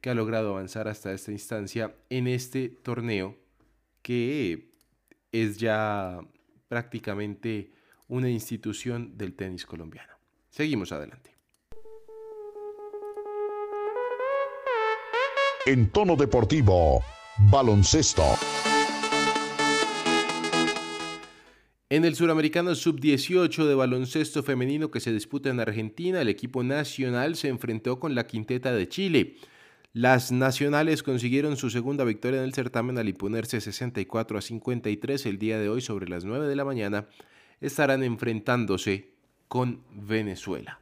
que 0.00 0.10
ha 0.10 0.14
logrado 0.14 0.50
avanzar 0.50 0.88
hasta 0.88 1.12
esta 1.12 1.30
instancia 1.30 1.94
en 2.10 2.26
este 2.26 2.70
torneo 2.70 3.36
que 4.02 4.72
es 5.30 5.58
ya 5.58 6.18
prácticamente 6.66 7.70
una 8.08 8.28
institución 8.28 9.16
del 9.16 9.34
tenis 9.34 9.64
colombiano. 9.64 10.12
Seguimos 10.50 10.90
adelante. 10.90 11.36
En 15.66 15.88
tono 15.90 16.16
deportivo, 16.16 17.00
baloncesto. 17.48 18.24
En 21.98 22.04
el 22.04 22.14
suramericano 22.14 22.76
sub-18 22.76 23.66
de 23.66 23.74
baloncesto 23.74 24.44
femenino 24.44 24.88
que 24.88 25.00
se 25.00 25.12
disputa 25.12 25.50
en 25.50 25.58
Argentina, 25.58 26.20
el 26.20 26.28
equipo 26.28 26.62
nacional 26.62 27.34
se 27.34 27.48
enfrentó 27.48 27.98
con 27.98 28.14
la 28.14 28.28
quinteta 28.28 28.70
de 28.70 28.88
Chile. 28.88 29.34
Las 29.92 30.30
nacionales 30.30 31.02
consiguieron 31.02 31.56
su 31.56 31.70
segunda 31.70 32.04
victoria 32.04 32.38
en 32.38 32.44
el 32.44 32.54
certamen 32.54 32.98
al 32.98 33.08
imponerse 33.08 33.60
64 33.60 34.38
a 34.38 34.40
53 34.40 35.26
el 35.26 35.40
día 35.40 35.58
de 35.58 35.68
hoy 35.68 35.80
sobre 35.80 36.08
las 36.08 36.24
9 36.24 36.46
de 36.46 36.54
la 36.54 36.64
mañana. 36.64 37.08
Estarán 37.60 38.04
enfrentándose 38.04 39.10
con 39.48 39.82
Venezuela. 39.90 40.80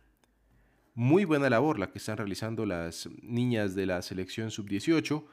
Muy 0.94 1.24
buena 1.24 1.48
labor 1.48 1.78
la 1.78 1.90
que 1.90 1.96
están 1.96 2.18
realizando 2.18 2.66
las 2.66 3.08
niñas 3.22 3.74
de 3.74 3.86
la 3.86 4.02
selección 4.02 4.50
sub-18. 4.50 5.24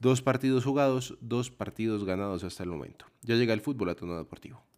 Dos 0.00 0.22
partidos 0.22 0.64
jugados, 0.64 1.16
dos 1.20 1.52
partidos 1.52 2.04
ganados 2.04 2.42
hasta 2.42 2.64
el 2.64 2.70
momento. 2.70 3.06
Ya 3.22 3.36
llega 3.36 3.54
el 3.54 3.60
fútbol 3.60 3.90
a 3.90 3.94
tono 3.94 4.18
deportivo. 4.18 4.68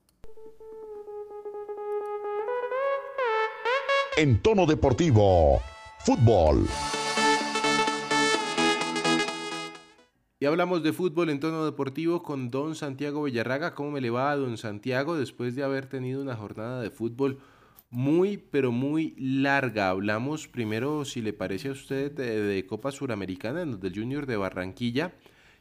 En 4.14 4.42
tono 4.42 4.66
deportivo, 4.66 5.62
fútbol. 6.00 6.66
Y 10.38 10.44
hablamos 10.44 10.82
de 10.82 10.92
fútbol 10.92 11.30
en 11.30 11.40
tono 11.40 11.64
deportivo 11.64 12.22
con 12.22 12.50
don 12.50 12.74
Santiago 12.74 13.22
Villarraga. 13.22 13.74
¿Cómo 13.74 13.92
me 13.92 14.02
le 14.02 14.10
va 14.10 14.30
a 14.30 14.36
don 14.36 14.58
Santiago 14.58 15.16
después 15.16 15.56
de 15.56 15.62
haber 15.62 15.86
tenido 15.86 16.20
una 16.20 16.36
jornada 16.36 16.82
de 16.82 16.90
fútbol 16.90 17.38
muy, 17.88 18.36
pero 18.36 18.70
muy 18.70 19.14
larga? 19.16 19.88
Hablamos 19.88 20.46
primero, 20.46 21.06
si 21.06 21.22
le 21.22 21.32
parece 21.32 21.70
a 21.70 21.72
usted, 21.72 22.12
de, 22.12 22.66
Copa 22.66 22.92
Suramericana, 22.92 23.62
en 23.62 23.70
donde 23.70 23.98
Junior 23.98 24.26
de 24.26 24.36
Barranquilla 24.36 25.14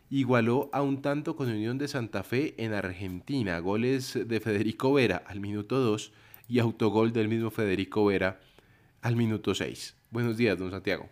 igualó 0.10 0.70
a 0.74 0.82
un 0.82 1.02
tanto 1.02 1.38
con 1.38 1.48
Unión 1.48 1.78
de 1.78 1.88
Santa 1.88 2.22
Fe 2.22 2.62
en 2.62 2.74
Argentina. 2.74 3.58
Goles 3.60 4.20
de 4.28 4.40
Federico 4.42 4.92
Vera 4.92 5.24
al 5.26 5.40
minuto 5.40 5.80
2 5.80 6.12
y 6.52 6.60
autogol 6.60 7.14
del 7.14 7.30
mismo 7.30 7.50
Federico 7.50 8.04
Vera 8.04 8.42
al 9.02 9.16
minuto 9.16 9.56
6. 9.56 9.96
Buenos 10.10 10.36
días, 10.36 10.58
don 10.60 10.70
Santiago. 10.70 11.08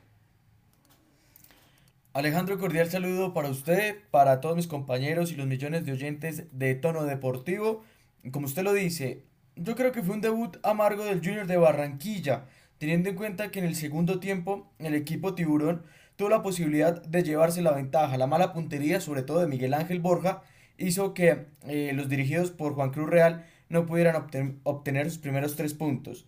Alejandro, 2.12 2.60
cordial 2.60 2.90
saludo 2.90 3.34
para 3.34 3.48
usted, 3.48 3.96
para 4.12 4.42
todos 4.42 4.58
mis 4.58 4.68
compañeros 4.68 5.32
y 5.32 5.38
los 5.38 5.48
millones 5.48 5.86
de 5.86 5.94
oyentes 5.94 6.44
de 6.52 6.76
Tono 6.76 7.06
Deportivo. 7.06 7.86
Como 8.32 8.48
usted 8.48 8.64
lo 8.64 8.74
dice, 8.74 9.24
yo 9.56 9.78
creo 9.78 9.94
que 9.94 10.04
fue 10.04 10.16
un 10.16 10.20
debut 10.20 10.58
amargo 10.62 11.06
del 11.06 11.20
Junior 11.20 11.48
de 11.48 11.56
Barranquilla, 11.56 12.44
teniendo 12.78 13.08
en 13.08 13.16
cuenta 13.16 13.50
que 13.50 13.60
en 13.60 13.66
el 13.66 13.76
segundo 13.76 14.20
tiempo 14.20 14.74
el 14.78 14.94
equipo 14.94 15.36
tiburón 15.36 15.84
tuvo 16.18 16.28
la 16.28 16.42
posibilidad 16.42 17.02
de 17.02 17.24
llevarse 17.24 17.62
la 17.62 17.72
ventaja. 17.72 18.18
La 18.18 18.28
mala 18.28 18.52
puntería, 18.52 19.00
sobre 19.00 19.22
todo 19.22 19.40
de 19.40 19.48
Miguel 19.48 19.74
Ángel 19.74 20.02
Borja, 20.02 20.42
hizo 20.78 21.14
que 21.14 21.46
eh, 21.66 21.94
los 21.94 22.10
dirigidos 22.10 22.52
por 22.52 22.74
Juan 22.74 22.92
Cruz 22.92 23.10
Real 23.10 23.46
no 23.70 23.86
pudieran 23.86 24.28
obtener 24.64 25.10
sus 25.10 25.20
primeros 25.20 25.56
tres 25.56 25.74
puntos. 25.74 26.28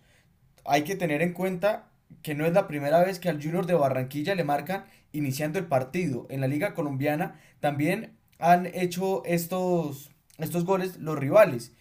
Hay 0.64 0.82
que 0.82 0.96
tener 0.96 1.22
en 1.22 1.32
cuenta 1.32 1.90
que 2.22 2.34
no 2.34 2.46
es 2.46 2.52
la 2.52 2.68
primera 2.68 3.02
vez 3.04 3.18
que 3.18 3.28
al 3.28 3.42
Junior 3.42 3.66
de 3.66 3.74
Barranquilla 3.74 4.34
le 4.34 4.44
marcan 4.44 4.84
iniciando 5.12 5.58
el 5.58 5.66
partido. 5.66 6.26
En 6.30 6.40
la 6.40 6.48
Liga 6.48 6.74
Colombiana 6.74 7.40
también 7.60 8.12
han 8.38 8.66
hecho 8.66 9.24
estos, 9.24 10.10
estos 10.38 10.64
goles 10.64 10.98
los 10.98 11.18
rivales. 11.18 11.72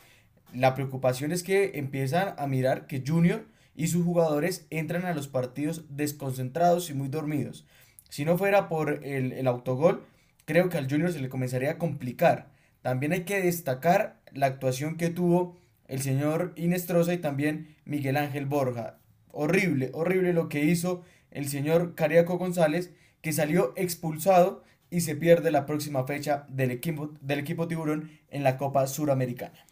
La 0.54 0.76
preocupación 0.76 1.32
es 1.32 1.44
que 1.44 1.72
empiezan 1.76 2.36
a 2.38 2.48
mirar 2.48 2.88
que 2.88 3.04
Junior 3.06 3.46
y 3.76 3.88
sus 3.88 4.04
jugadores 4.04 4.66
entran 4.70 5.06
a 5.06 5.14
los 5.14 5.28
partidos 5.28 5.86
desconcentrados 5.90 6.90
y 6.90 6.94
muy 6.94 7.08
dormidos. 7.08 7.66
Si 8.10 8.26
no 8.26 8.38
fuera 8.38 8.68
por 8.68 9.06
el, 9.06 9.32
el 9.32 9.48
autogol, 9.48 10.04
creo 10.46 10.70
que 10.70 10.78
al 10.78 10.90
Junior 10.90 11.12
se 11.12 11.20
le 11.20 11.30
comenzaría 11.30 11.72
a 11.72 11.78
complicar. 11.78 12.50
También 12.82 13.14
hay 13.14 13.24
que 13.24 13.42
destacar 13.42 14.21
la 14.34 14.48
actuación 14.48 14.98
que 14.98 15.10
tuvo 15.10 15.58
el 15.88 16.02
señor 16.02 16.54
Inestrosa 16.56 17.14
y 17.14 17.18
también 17.18 17.76
Miguel 17.86 18.18
Ángel 18.18 18.46
Borja. 18.46 18.98
Horrible, 19.32 19.92
horrible 19.94 20.34
lo 20.34 20.50
que 20.50 20.66
hizo 20.66 21.04
el 21.32 21.48
señor 21.48 21.96
Cariaco 21.96 22.38
González, 22.38 22.94
que 23.22 23.34
salió 23.34 23.74
expulsado 23.76 24.64
y 24.90 25.02
se 25.02 25.16
pierde 25.16 25.52
la 25.52 25.66
próxima 25.66 26.06
fecha 26.06 26.46
del 26.50 26.72
equipo, 26.72 27.12
del 27.22 27.40
equipo 27.40 27.68
tiburón 27.68 28.12
en 28.30 28.44
la 28.44 28.58
Copa 28.58 28.86
Suramericana. 28.88 29.66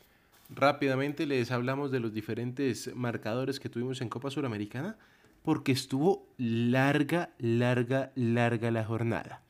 Rápidamente 0.50 1.26
les 1.26 1.52
hablamos 1.52 1.92
de 1.92 2.00
los 2.00 2.14
diferentes 2.14 2.96
marcadores 2.96 3.60
que 3.60 3.70
tuvimos 3.70 4.02
en 4.02 4.10
Copa 4.10 4.32
Suramericana, 4.32 4.98
porque 5.44 5.72
estuvo 5.72 6.28
larga, 6.38 7.30
larga, 7.38 8.12
larga 8.16 8.72
la 8.72 8.84
jornada. 8.84 9.42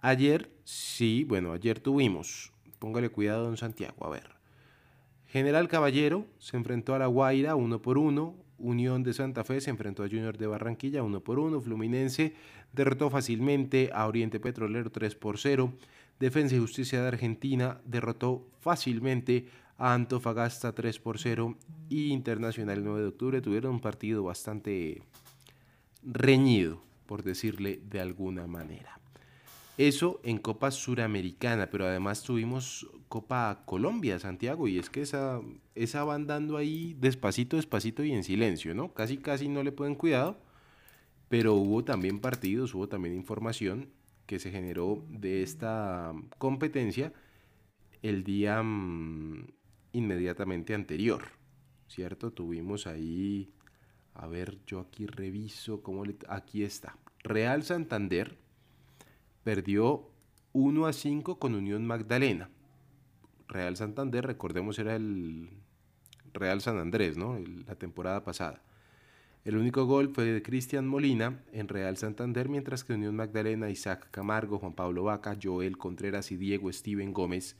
Ayer, 0.00 0.50
sí, 0.64 1.24
bueno, 1.24 1.52
ayer 1.52 1.80
tuvimos 1.80 2.51
Póngale 2.82 3.10
cuidado, 3.10 3.44
don 3.44 3.56
Santiago. 3.56 4.04
A 4.04 4.10
ver. 4.10 4.28
General 5.28 5.68
Caballero 5.68 6.26
se 6.40 6.56
enfrentó 6.56 6.96
a 6.96 6.98
La 6.98 7.06
Guaira 7.06 7.54
uno 7.54 7.80
por 7.80 7.96
uno. 7.96 8.34
Unión 8.58 9.04
de 9.04 9.12
Santa 9.12 9.44
Fe 9.44 9.60
se 9.60 9.70
enfrentó 9.70 10.02
a 10.02 10.08
Junior 10.08 10.36
de 10.36 10.48
Barranquilla 10.48 11.04
uno 11.04 11.20
por 11.20 11.38
uno. 11.38 11.60
Fluminense 11.60 12.34
derrotó 12.72 13.08
fácilmente 13.08 13.90
a 13.94 14.08
Oriente 14.08 14.40
Petrolero 14.40 14.90
3 14.90 15.14
por 15.14 15.38
0. 15.38 15.72
Defensa 16.18 16.56
y 16.56 16.58
Justicia 16.58 17.00
de 17.02 17.06
Argentina 17.06 17.80
derrotó 17.84 18.48
fácilmente 18.58 19.46
a 19.78 19.94
Antofagasta 19.94 20.72
3 20.72 20.98
por 20.98 21.20
0. 21.20 21.56
Y 21.88 22.10
Internacional 22.10 22.78
el 22.78 22.84
9 22.84 23.00
de 23.00 23.06
octubre 23.06 23.40
tuvieron 23.40 23.74
un 23.74 23.80
partido 23.80 24.24
bastante 24.24 25.02
reñido, 26.02 26.82
por 27.06 27.22
decirle 27.22 27.80
de 27.88 28.00
alguna 28.00 28.48
manera. 28.48 29.01
Eso 29.78 30.20
en 30.22 30.38
Copa 30.38 30.70
Suramericana, 30.70 31.70
pero 31.70 31.86
además 31.86 32.22
tuvimos 32.22 32.88
Copa 33.08 33.62
Colombia, 33.66 34.18
Santiago, 34.18 34.68
y 34.68 34.78
es 34.78 34.90
que 34.90 35.02
esa, 35.02 35.40
esa 35.74 36.04
van 36.04 36.26
dando 36.26 36.56
ahí 36.58 36.94
despacito, 36.98 37.56
despacito 37.56 38.04
y 38.04 38.12
en 38.12 38.24
silencio, 38.24 38.74
¿no? 38.74 38.92
Casi, 38.92 39.18
casi 39.18 39.48
no 39.48 39.62
le 39.62 39.72
pueden 39.72 39.94
cuidado, 39.94 40.38
pero 41.28 41.54
hubo 41.54 41.84
también 41.84 42.20
partidos, 42.20 42.74
hubo 42.74 42.88
también 42.88 43.14
información 43.14 43.90
que 44.26 44.38
se 44.38 44.50
generó 44.50 45.04
de 45.08 45.42
esta 45.42 46.12
competencia 46.38 47.12
el 48.02 48.24
día 48.24 48.62
mm, 48.62 49.46
inmediatamente 49.92 50.74
anterior, 50.74 51.24
¿cierto? 51.88 52.32
Tuvimos 52.32 52.86
ahí 52.86 53.52
A 54.14 54.26
ver, 54.28 54.58
yo 54.66 54.80
aquí 54.80 55.06
reviso 55.06 55.82
cómo 55.82 56.04
le... 56.04 56.16
Aquí 56.28 56.64
está. 56.64 56.98
Real 57.24 57.62
Santander 57.64 58.38
perdió 59.42 60.10
1 60.52 60.86
a 60.86 60.92
5 60.92 61.38
con 61.38 61.54
Unión 61.54 61.86
Magdalena. 61.86 62.50
Real 63.48 63.76
Santander, 63.76 64.26
recordemos, 64.26 64.78
era 64.78 64.96
el 64.96 65.50
Real 66.32 66.60
San 66.60 66.78
Andrés, 66.78 67.16
¿no? 67.16 67.38
La 67.66 67.74
temporada 67.74 68.24
pasada. 68.24 68.62
El 69.44 69.56
único 69.56 69.86
gol 69.86 70.10
fue 70.14 70.24
de 70.24 70.42
Cristian 70.42 70.86
Molina 70.86 71.42
en 71.52 71.68
Real 71.68 71.96
Santander, 71.96 72.48
mientras 72.48 72.84
que 72.84 72.92
Unión 72.92 73.16
Magdalena, 73.16 73.70
Isaac 73.70 74.08
Camargo, 74.10 74.58
Juan 74.58 74.74
Pablo 74.74 75.04
Vaca, 75.04 75.36
Joel 75.42 75.78
Contreras 75.78 76.30
y 76.30 76.36
Diego 76.36 76.72
Steven 76.72 77.12
Gómez, 77.12 77.56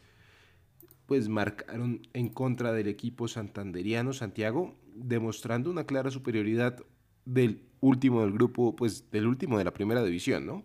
pues 1.06 1.28
marcaron 1.28 2.06
en 2.12 2.28
contra 2.28 2.72
del 2.72 2.86
equipo 2.86 3.26
santanderiano 3.26 4.12
Santiago, 4.12 4.76
demostrando 4.94 5.70
una 5.70 5.84
clara 5.84 6.10
superioridad 6.10 6.78
del 7.24 7.64
último 7.80 8.20
del 8.20 8.32
grupo, 8.32 8.76
pues 8.76 9.10
del 9.10 9.26
último 9.26 9.58
de 9.58 9.64
la 9.64 9.72
primera 9.72 10.04
división, 10.04 10.46
¿no? 10.46 10.64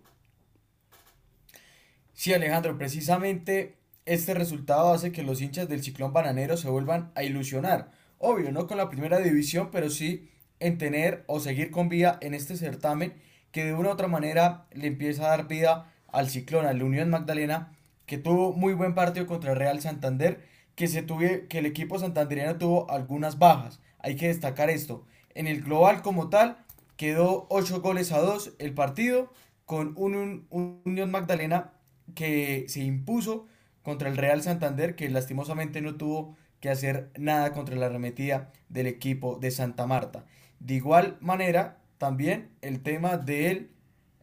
Sí, 2.18 2.34
Alejandro, 2.34 2.80
precisamente 2.80 3.78
este 4.08 4.34
resultado 4.34 4.92
hace 4.92 5.12
que 5.12 5.22
los 5.22 5.40
hinchas 5.40 5.70
del 5.70 5.84
Ciclón 5.84 6.14
Bananero 6.14 6.58
se 6.58 6.68
vuelvan 6.68 7.12
a 7.14 7.22
ilusionar. 7.22 7.92
Obvio, 8.18 8.52
no 8.52 8.66
con 8.66 8.78
la 8.78 8.90
primera 8.90 9.20
división, 9.20 9.70
pero 9.72 9.92
sí 9.92 10.28
en 10.60 10.80
tener 10.80 11.24
o 11.28 11.40
seguir 11.40 11.70
con 11.70 11.90
vida 11.90 12.18
en 12.22 12.34
este 12.34 12.58
certamen 12.58 13.14
que 13.52 13.66
de 13.66 13.76
una 13.76 13.90
u 13.90 13.92
otra 13.92 14.08
manera 14.08 14.66
le 14.72 14.88
empieza 14.88 15.26
a 15.26 15.30
dar 15.30 15.48
vida 15.48 15.94
al 16.08 16.28
Ciclón, 16.28 16.66
a 16.66 16.74
la 16.74 16.84
Unión 16.84 17.12
Magdalena, 17.12 17.72
que 18.08 18.18
tuvo 18.18 18.52
muy 18.52 18.74
buen 18.74 18.96
partido 18.96 19.28
contra 19.28 19.52
el 19.52 19.60
Real 19.60 19.80
Santander, 19.80 20.44
que, 20.74 20.88
se 20.88 21.04
tuve, 21.04 21.46
que 21.48 21.60
el 21.60 21.68
equipo 21.68 22.00
santandereano 22.00 22.58
tuvo 22.58 22.90
algunas 22.90 23.38
bajas. 23.38 23.80
Hay 24.00 24.16
que 24.16 24.30
destacar 24.30 24.72
esto. 24.72 25.06
En 25.36 25.46
el 25.46 25.62
global 25.62 26.02
como 26.02 26.30
tal, 26.30 26.58
quedó 26.96 27.46
8 27.52 27.80
goles 27.82 28.12
a 28.12 28.18
2 28.22 28.54
el 28.58 28.74
partido, 28.74 29.32
con 29.68 29.94
un 29.98 30.48
Unión 30.50 31.12
Magdalena 31.12 31.77
que 32.16 32.66
se 32.68 32.82
impuso 32.82 33.48
contra 33.84 34.10
el 34.10 34.18
Real 34.18 34.42
Santander, 34.44 34.96
que 34.96 35.10
lastimosamente 35.10 35.82
no 35.82 35.96
tuvo 35.96 36.36
que 36.60 36.70
hacer 36.70 37.12
nada 37.18 37.54
contra 37.54 37.76
la 37.76 37.86
arremetida 37.86 38.52
del 38.70 38.88
equipo 38.88 39.38
de 39.38 39.52
Santa 39.52 39.86
Marta. 39.86 40.26
De 40.60 40.74
igual 40.74 41.18
manera, 41.22 41.78
también 41.98 42.50
el 42.62 42.82
tema 42.82 43.18
de 43.18 43.70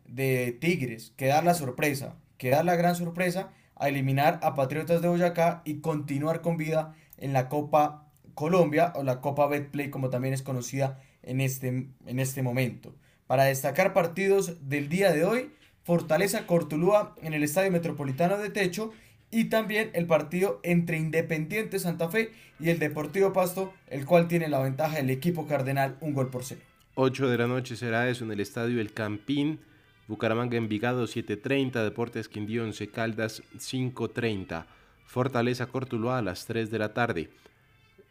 de 0.07 0.57
Tigres, 0.61 1.12
que 1.16 1.27
da 1.27 1.42
la 1.42 1.55
sorpresa, 1.55 2.16
que 2.38 2.51
da 2.51 2.62
la 2.62 2.77
gran 2.77 2.94
sorpresa 2.94 3.51
a 3.75 3.88
eliminar 3.88 4.38
a 4.42 4.55
Patriotas 4.55 5.03
de 5.03 5.09
Boyacá 5.09 5.62
y 5.64 5.81
continuar 5.81 6.40
con 6.40 6.57
vida 6.57 6.94
en 7.18 7.33
la 7.33 7.49
Copa 7.49 8.09
Colombia 8.35 8.92
o 8.97 9.03
la 9.03 9.20
Copa 9.20 9.47
Betplay 9.47 9.90
como 9.90 10.11
también 10.11 10.35
es 10.35 10.42
conocida 10.42 11.01
en 11.23 11.40
este, 11.40 11.68
en 11.68 12.18
este 12.18 12.42
momento. 12.42 12.94
Para 13.27 13.44
destacar 13.44 13.92
partidos 13.92 14.68
del 14.68 14.88
día 14.88 15.12
de 15.12 15.25
hoy, 15.25 15.53
Fortaleza 15.85 16.47
Cortulúa 16.47 17.14
en 17.23 17.35
el 17.35 17.42
Estadio 17.42 17.70
Metropolitano 17.70 18.38
de 18.38 18.51
Techo 18.51 18.92
y 19.31 19.44
también 19.44 19.90
el 19.92 20.07
partido 20.07 20.61
entre 20.62 20.97
Independiente 20.97 21.79
Santa 21.79 22.09
Fe 22.09 22.33
y 22.59 22.70
el 22.70 22.79
Deportivo 22.79 23.33
Pasto, 23.33 23.75
el 23.88 24.07
cual 24.07 24.27
tiene 24.27 24.49
la 24.49 24.61
ventaja 24.61 24.97
del 24.97 25.11
equipo 25.11 25.47
cardenal 25.47 25.97
un 26.01 26.14
gol 26.14 26.31
por 26.31 26.44
cero. 26.44 26.62
8 26.94 27.29
de 27.29 27.38
la 27.38 27.47
noche 27.47 27.77
será 27.77 28.09
eso 28.09 28.25
en 28.25 28.33
el 28.33 28.40
estadio 28.40 28.81
El 28.81 28.92
Campín. 28.92 29.61
Bucaramanga 30.07 30.57
Envigado 30.57 31.05
7.30, 31.05 31.83
Deportes 31.83 32.29
Quindío 32.29 32.62
11 32.64 32.88
Caldas 32.90 33.42
5.30, 33.55 34.66
Fortaleza 35.07 35.66
Cortuluá 35.66 36.18
a 36.18 36.23
las 36.23 36.47
3 36.47 36.70
de 36.70 36.79
la 36.79 36.92
tarde. 36.92 37.31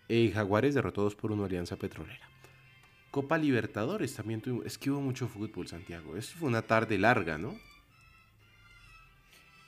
Eh, 0.10 0.32
Jaguares 0.34 0.76
derrotados 0.76 1.16
por 1.16 1.32
una 1.32 1.46
alianza 1.46 1.76
petrolera. 1.76 2.33
Copa 3.14 3.38
Libertadores 3.38 4.16
también 4.16 4.42
tuvimos, 4.42 4.66
es 4.66 4.80
que 4.80 4.90
hubo 4.90 5.00
mucho 5.00 5.28
fútbol 5.28 5.68
Santiago, 5.68 6.18
es 6.18 6.32
fue 6.32 6.50
una 6.50 6.64
tarde 6.64 6.98
larga, 6.98 7.38
¿no? 7.38 7.54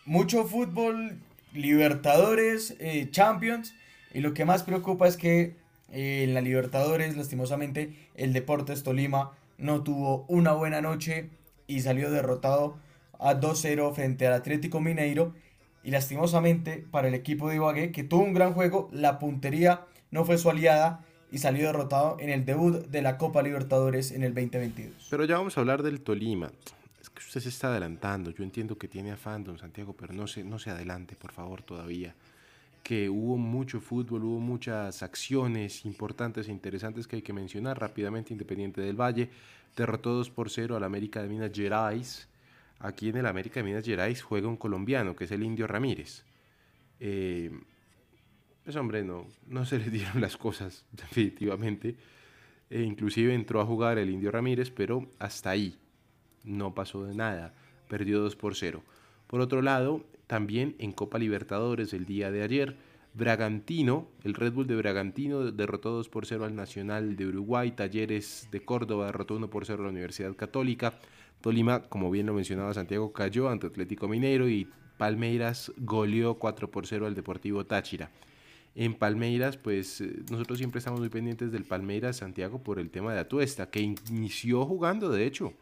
Mucho 0.03 0.45
fútbol, 0.45 1.19
Libertadores, 1.53 2.75
eh, 2.79 3.07
Champions. 3.11 3.75
Y 4.15 4.21
lo 4.21 4.33
que 4.33 4.45
más 4.45 4.63
preocupa 4.63 5.07
es 5.07 5.15
que 5.15 5.57
eh, 5.91 6.23
en 6.23 6.33
la 6.33 6.41
Libertadores, 6.41 7.15
lastimosamente, 7.15 7.93
el 8.15 8.33
Deportes 8.33 8.81
Tolima 8.81 9.33
no 9.59 9.83
tuvo 9.83 10.25
una 10.27 10.53
buena 10.53 10.81
noche 10.81 11.29
y 11.67 11.81
salió 11.81 12.09
derrotado 12.09 12.79
a 13.19 13.39
2-0 13.39 13.93
frente 13.93 14.25
al 14.25 14.33
Atlético 14.33 14.81
Mineiro. 14.81 15.35
Y 15.83 15.91
lastimosamente 15.91 16.83
para 16.89 17.09
el 17.09 17.13
equipo 17.13 17.49
de 17.49 17.57
Ibagué, 17.57 17.91
que 17.91 18.03
tuvo 18.03 18.23
un 18.23 18.33
gran 18.33 18.53
juego, 18.53 18.89
la 18.91 19.19
puntería 19.19 19.85
no 20.09 20.25
fue 20.25 20.39
su 20.39 20.49
aliada 20.49 21.05
y 21.35 21.37
salió 21.37 21.67
derrotado 21.67 22.15
en 22.21 22.29
el 22.29 22.45
debut 22.45 22.85
de 22.87 23.01
la 23.01 23.17
Copa 23.17 23.43
Libertadores 23.43 24.11
en 24.11 24.23
el 24.23 24.33
2022. 24.33 25.07
Pero 25.09 25.25
ya 25.25 25.37
vamos 25.37 25.57
a 25.57 25.59
hablar 25.59 25.83
del 25.83 25.99
Tolima. 25.99 26.49
Es 27.01 27.09
que 27.09 27.19
usted 27.19 27.41
se 27.41 27.49
está 27.49 27.67
adelantando. 27.67 28.31
Yo 28.31 28.41
entiendo 28.41 28.77
que 28.77 28.87
tiene 28.87 29.11
afán, 29.11 29.43
don 29.43 29.57
Santiago, 29.57 29.91
pero 29.91 30.13
no 30.13 30.27
se, 30.27 30.45
no 30.45 30.59
se 30.59 30.69
adelante, 30.69 31.17
por 31.17 31.33
favor, 31.33 31.61
todavía. 31.61 32.15
Que 32.83 33.09
hubo 33.09 33.35
mucho 33.35 33.81
fútbol, 33.81 34.23
hubo 34.23 34.39
muchas 34.39 35.03
acciones 35.03 35.83
importantes 35.83 36.47
e 36.47 36.53
interesantes 36.53 37.05
que 37.05 37.17
hay 37.17 37.21
que 37.21 37.33
mencionar 37.33 37.81
rápidamente. 37.81 38.31
Independiente 38.31 38.79
del 38.79 38.95
Valle 38.95 39.27
derrotó 39.75 40.13
2 40.13 40.29
por 40.29 40.49
0 40.49 40.77
al 40.77 40.85
América 40.85 41.21
de 41.21 41.27
Minas 41.27 41.51
Gerais. 41.53 42.29
Aquí 42.79 43.09
en 43.09 43.17
el 43.17 43.25
América 43.25 43.59
de 43.59 43.65
Minas 43.65 43.83
Gerais 43.83 44.23
juega 44.23 44.47
un 44.47 44.55
colombiano, 44.55 45.17
que 45.17 45.25
es 45.25 45.31
el 45.31 45.43
Indio 45.43 45.67
Ramírez. 45.67 46.23
Eh, 47.01 47.51
pues 48.65 48.75
hombre, 48.75 49.03
no, 49.03 49.27
no 49.47 49.63
se 49.65 49.79
le 49.79 49.89
dieron 49.91 50.19
las 50.19 50.35
cosas, 50.35 50.85
definitivamente. 50.91 51.95
E 52.69 52.81
inclusive 52.81 53.33
entró 53.33 53.61
a 53.61 53.65
jugar 53.65 53.99
el 53.99 54.09
Indio 54.09 54.31
Ramírez, 54.31 54.71
pero 54.71 55.07
hasta 55.19 55.51
ahí 55.51 55.77
no 56.43 56.73
pasó 56.73 57.05
de 57.05 57.15
nada. 57.15 57.53
Perdió 57.87 58.19
2 58.19 58.35
por 58.35 58.55
0. 58.55 58.81
Por 59.27 59.39
otro 59.39 59.61
lado, 59.61 60.03
también 60.27 60.75
en 60.79 60.91
Copa 60.91 61.19
Libertadores 61.19 61.93
el 61.93 62.05
día 62.05 62.31
de 62.31 62.41
ayer, 62.41 62.75
Bragantino, 63.13 64.09
el 64.23 64.33
Red 64.33 64.53
Bull 64.53 64.67
de 64.67 64.75
Bragantino 64.75 65.51
derrotó 65.51 65.91
2 65.91 66.09
por 66.09 66.25
0 66.25 66.45
al 66.45 66.55
Nacional 66.55 67.15
de 67.15 67.27
Uruguay, 67.27 67.71
Talleres 67.71 68.49
de 68.51 68.65
Córdoba 68.65 69.05
derrotó 69.05 69.35
1 69.35 69.49
por 69.49 69.65
0 69.65 69.83
a 69.83 69.85
la 69.85 69.91
Universidad 69.91 70.35
Católica, 70.35 70.99
Tolima, 71.39 71.83
como 71.83 72.09
bien 72.09 72.25
lo 72.25 72.33
mencionaba 72.33 72.73
Santiago, 72.73 73.13
cayó 73.13 73.47
ante 73.47 73.67
Atlético 73.67 74.07
Mineiro 74.07 74.49
y 74.49 74.67
Palmeiras 74.97 75.71
goleó 75.77 76.35
4 76.35 76.71
por 76.71 76.87
0 76.87 77.05
al 77.05 77.15
Deportivo 77.15 77.65
Táchira. 77.65 78.09
En 78.75 78.93
Palmeiras, 78.93 79.55
pues 79.55 80.01
eh, 80.01 80.23
nosotros 80.29 80.59
siempre 80.59 80.79
estamos 80.79 80.99
muy 80.99 81.09
pendientes 81.09 81.51
del 81.51 81.63
Palmeiras 81.63 82.17
Santiago 82.17 82.61
por 82.61 82.77
el 82.77 82.89
tema 82.89 83.13
de 83.13 83.19
Atuesta, 83.19 83.69
que 83.69 83.79
inició 83.79 84.65
jugando, 84.65 85.09
de 85.09 85.25
hecho. 85.25 85.53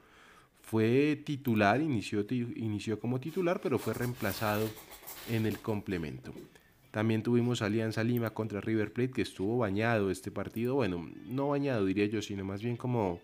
Fue 0.63 1.21
titular, 1.23 1.81
inició, 1.81 2.25
inició 2.29 2.99
como 2.99 3.19
titular, 3.19 3.59
pero 3.61 3.77
fue 3.77 3.93
reemplazado 3.93 4.67
en 5.29 5.45
el 5.45 5.59
complemento. 5.59 6.33
También 6.89 7.21
tuvimos 7.21 7.61
Alianza 7.61 8.03
Lima 8.03 8.31
contra 8.31 8.61
River 8.61 8.93
Plate, 8.93 9.11
que 9.11 9.21
estuvo 9.23 9.57
bañado 9.57 10.09
este 10.09 10.31
partido. 10.31 10.75
Bueno, 10.75 11.09
no 11.27 11.49
bañado 11.49 11.85
diría 11.85 12.05
yo, 12.05 12.21
sino 12.21 12.45
más 12.45 12.63
bien 12.63 12.77
como 12.77 13.19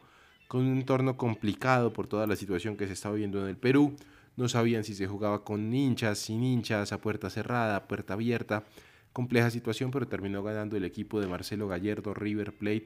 con 0.47 0.61
un 0.65 0.79
entorno 0.79 1.17
complicado 1.17 1.93
por 1.93 2.07
toda 2.07 2.27
la 2.27 2.35
situación 2.35 2.75
que 2.75 2.87
se 2.87 2.93
está 2.93 3.11
viviendo 3.11 3.41
en 3.41 3.47
el 3.47 3.57
Perú. 3.57 3.95
No 4.37 4.49
sabían 4.49 4.83
si 4.83 4.93
se 4.93 5.07
jugaba 5.07 5.43
con 5.43 5.73
hinchas, 5.73 6.19
sin 6.19 6.43
hinchas, 6.43 6.91
a 6.91 6.99
puerta 6.99 7.29
cerrada, 7.29 7.75
a 7.75 7.87
puerta 7.87 8.13
abierta. 8.13 8.63
Compleja 9.13 9.49
situación, 9.49 9.91
pero 9.91 10.07
terminó 10.07 10.43
ganando 10.43 10.77
el 10.77 10.85
equipo 10.85 11.19
de 11.19 11.27
Marcelo 11.27 11.67
Gallardo 11.67 12.13
River 12.13 12.53
Plate 12.53 12.85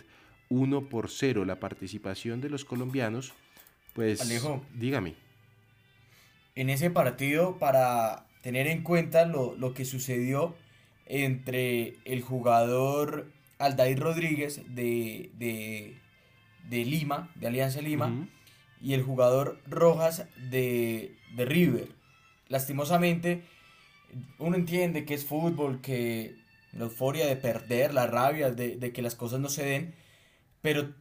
1 0.49 0.89
por 0.89 1.09
0. 1.09 1.45
La 1.45 1.59
participación 1.59 2.41
de 2.41 2.49
los 2.49 2.65
colombianos, 2.65 3.33
pues 3.93 4.21
Alejo. 4.21 4.63
dígame. 4.73 5.15
en 6.55 6.69
ese 6.69 6.89
partido 6.89 7.57
para 7.59 8.25
tener 8.41 8.67
en 8.67 8.83
cuenta 8.83 9.25
lo, 9.25 9.55
lo 9.55 9.73
que 9.73 9.85
sucedió 9.85 10.55
entre 11.05 11.95
el 12.05 12.21
jugador 12.21 13.31
Aldair 13.59 13.99
Rodríguez 13.99 14.61
de, 14.67 15.31
de, 15.37 15.97
de 16.69 16.85
Lima, 16.85 17.31
de 17.35 17.47
Alianza 17.47 17.81
Lima, 17.81 18.27
y 18.81 18.93
el 18.93 19.03
jugador 19.03 19.59
Rojas 19.67 20.27
de, 20.49 21.15
de 21.35 21.45
River. 21.45 21.87
Lastimosamente, 22.49 23.43
uno 24.39 24.55
entiende 24.55 25.05
que 25.05 25.13
es 25.13 25.25
fútbol, 25.25 25.81
que 25.81 26.35
la 26.71 26.85
euforia 26.85 27.25
de 27.27 27.35
perder, 27.35 27.93
la 27.93 28.07
rabia 28.07 28.51
de, 28.51 28.75
de 28.77 28.91
que 28.93 29.01
las 29.01 29.15
cosas 29.15 29.39
no 29.39 29.49
se 29.49 29.63
den, 29.65 29.95
pero 30.61 30.93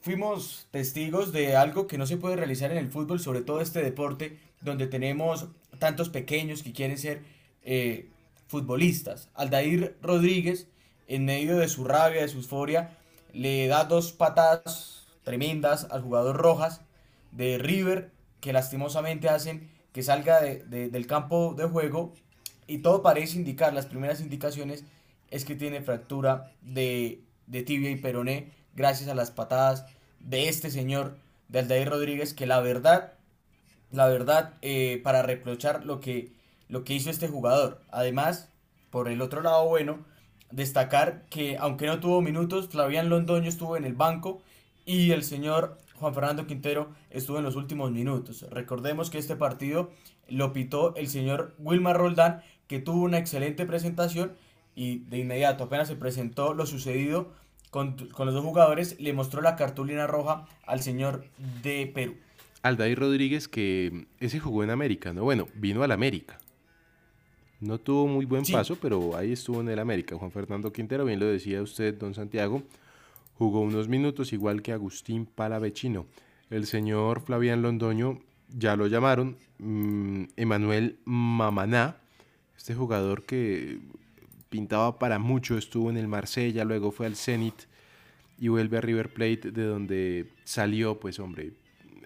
fuimos 0.00 0.66
testigos 0.70 1.32
de 1.32 1.56
algo 1.56 1.86
que 1.86 1.98
no 1.98 2.06
se 2.06 2.16
puede 2.16 2.36
realizar 2.36 2.70
en 2.72 2.78
el 2.78 2.90
fútbol, 2.90 3.20
sobre 3.20 3.42
todo 3.42 3.60
este 3.60 3.82
deporte, 3.82 4.38
donde 4.60 4.86
tenemos 4.86 5.48
tantos 5.78 6.08
pequeños 6.08 6.62
que 6.62 6.72
quieren 6.72 6.98
ser 6.98 7.22
eh, 7.62 8.08
futbolistas. 8.48 9.28
Aldair 9.34 9.96
Rodríguez, 10.02 10.68
en 11.06 11.24
medio 11.24 11.56
de 11.58 11.68
su 11.68 11.84
rabia, 11.84 12.22
de 12.22 12.28
su 12.28 12.38
euforia, 12.38 12.96
le 13.32 13.66
da 13.68 13.84
dos 13.84 14.12
patadas 14.12 15.06
tremendas 15.22 15.86
al 15.90 16.02
jugador 16.02 16.36
Rojas 16.36 16.80
de 17.32 17.58
River, 17.58 18.10
que 18.40 18.52
lastimosamente 18.52 19.28
hacen 19.28 19.68
que 19.92 20.02
salga 20.02 20.40
de- 20.40 20.64
de- 20.64 20.88
del 20.88 21.06
campo 21.06 21.54
de 21.54 21.64
juego 21.66 22.14
y 22.68 22.78
todo 22.78 23.02
parece 23.02 23.36
indicar, 23.36 23.72
las 23.72 23.86
primeras 23.86 24.20
indicaciones 24.20 24.84
es 25.30 25.44
que 25.44 25.56
tiene 25.56 25.82
fractura 25.82 26.52
de, 26.62 27.24
de 27.46 27.62
tibia 27.62 27.90
y 27.90 27.96
peroné 27.96 28.52
gracias 28.74 29.08
a 29.08 29.14
las 29.14 29.30
patadas 29.32 29.86
de 30.20 30.48
este 30.48 30.70
señor, 30.70 31.16
de 31.48 31.60
Aldair 31.60 31.88
Rodríguez, 31.88 32.34
que 32.34 32.46
la 32.46 32.60
verdad, 32.60 33.14
la 33.90 34.06
verdad, 34.06 34.54
eh, 34.62 35.00
para 35.02 35.22
reprochar 35.22 35.84
lo 35.84 35.98
que, 36.00 36.32
lo 36.68 36.84
que 36.84 36.94
hizo 36.94 37.10
este 37.10 37.28
jugador. 37.28 37.80
Además, 37.90 38.50
por 38.90 39.08
el 39.08 39.22
otro 39.22 39.42
lado, 39.42 39.66
bueno, 39.66 40.04
destacar 40.50 41.24
que 41.30 41.56
aunque 41.58 41.86
no 41.86 42.00
tuvo 42.00 42.20
minutos, 42.20 42.68
Flavián 42.68 43.08
Londoño 43.08 43.48
estuvo 43.48 43.76
en 43.76 43.84
el 43.84 43.94
banco 43.94 44.42
y 44.84 45.12
el 45.12 45.24
señor 45.24 45.78
Juan 45.96 46.14
Fernando 46.14 46.46
Quintero 46.46 46.90
estuvo 47.10 47.38
en 47.38 47.44
los 47.44 47.56
últimos 47.56 47.90
minutos. 47.90 48.46
Recordemos 48.50 49.10
que 49.10 49.18
este 49.18 49.36
partido 49.36 49.90
lo 50.28 50.52
pitó 50.52 50.94
el 50.96 51.08
señor 51.08 51.54
Wilmar 51.58 51.96
Roldán, 51.96 52.42
que 52.68 52.78
tuvo 52.78 53.02
una 53.02 53.18
excelente 53.18 53.66
presentación 53.66 54.32
y 54.76 54.98
de 55.00 55.18
inmediato 55.18 55.64
apenas 55.64 55.88
se 55.88 55.96
presentó 55.96 56.54
lo 56.54 56.64
sucedido 56.66 57.32
con, 57.70 57.96
con 58.12 58.26
los 58.26 58.34
dos 58.34 58.44
jugadores, 58.44 58.98
le 59.00 59.12
mostró 59.12 59.42
la 59.42 59.56
cartulina 59.56 60.06
roja 60.06 60.46
al 60.66 60.80
señor 60.80 61.24
de 61.62 61.90
Perú. 61.92 62.14
Aldair 62.62 62.98
Rodríguez, 62.98 63.48
que 63.48 64.06
ese 64.20 64.38
jugó 64.40 64.62
en 64.64 64.70
América, 64.70 65.12
¿no? 65.12 65.24
Bueno, 65.24 65.48
vino 65.54 65.82
al 65.82 65.92
América. 65.92 66.38
No 67.60 67.78
tuvo 67.78 68.06
muy 68.06 68.24
buen 68.24 68.44
Sí. 68.44 68.52
paso, 68.52 68.76
pero 68.80 69.16
ahí 69.16 69.32
estuvo 69.32 69.60
en 69.60 69.68
el 69.68 69.78
América. 69.80 70.16
Juan 70.16 70.30
Fernando 70.30 70.72
Quintero, 70.72 71.04
bien 71.04 71.18
lo 71.18 71.26
decía 71.26 71.60
usted, 71.60 71.94
don 71.94 72.14
Santiago, 72.14 72.62
jugó 73.34 73.60
unos 73.60 73.88
minutos 73.88 74.32
igual 74.32 74.62
que 74.62 74.72
Agustín 74.72 75.26
Palavecino. 75.26 76.06
El 76.50 76.66
señor 76.66 77.20
Flavián 77.22 77.62
Londoño, 77.62 78.20
ya 78.48 78.76
lo 78.76 78.86
llamaron, 78.86 79.36
mm, 79.58 80.24
Emanuel 80.36 80.98
Mamaná, 81.04 81.96
este 82.58 82.74
jugador 82.74 83.24
que 83.24 83.78
pintaba 84.50 84.98
para 84.98 85.20
mucho, 85.20 85.56
estuvo 85.56 85.90
en 85.90 85.96
el 85.96 86.08
Marsella, 86.08 86.64
luego 86.64 86.90
fue 86.90 87.06
al 87.06 87.14
Zenit 87.14 87.54
y 88.36 88.48
vuelve 88.48 88.78
a 88.78 88.80
River 88.80 89.12
Plate, 89.12 89.52
de 89.52 89.64
donde 89.64 90.32
salió, 90.44 90.98
pues 90.98 91.20
hombre, 91.20 91.52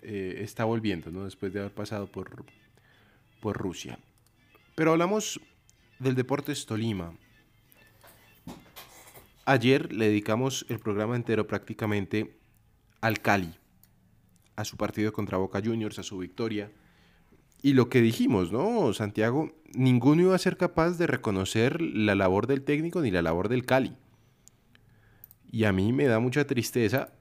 eh, 0.02 0.40
está 0.40 0.64
volviendo, 0.64 1.10
¿no? 1.10 1.24
Después 1.24 1.54
de 1.54 1.60
haber 1.60 1.72
pasado 1.72 2.06
por, 2.06 2.44
por 3.40 3.56
Rusia. 3.56 3.98
Pero 4.74 4.92
hablamos 4.92 5.40
del 5.98 6.14
Deportes 6.14 6.66
Tolima. 6.66 7.14
Ayer 9.46 9.90
le 9.90 10.08
dedicamos 10.08 10.66
el 10.68 10.78
programa 10.78 11.16
entero 11.16 11.46
prácticamente 11.46 12.36
al 13.00 13.20
Cali, 13.20 13.54
a 14.56 14.64
su 14.66 14.76
partido 14.76 15.14
contra 15.14 15.38
Boca 15.38 15.62
Juniors, 15.64 15.98
a 15.98 16.02
su 16.02 16.18
victoria. 16.18 16.70
Y 17.62 17.74
lo 17.74 17.88
que 17.88 18.00
dijimos, 18.02 18.50
¿no, 18.50 18.92
Santiago? 18.92 19.52
Ninguno 19.72 20.22
iba 20.22 20.34
a 20.34 20.38
ser 20.38 20.56
capaz 20.56 20.98
de 20.98 21.06
reconocer 21.06 21.80
la 21.80 22.16
labor 22.16 22.48
del 22.48 22.62
técnico 22.62 23.00
ni 23.00 23.12
la 23.12 23.22
labor 23.22 23.48
del 23.48 23.64
Cali. 23.64 23.96
Y 25.50 25.64
a 25.64 25.72
mí 25.72 25.92
me 25.92 26.06
da 26.06 26.18
mucha 26.18 26.46
tristeza, 26.46 27.12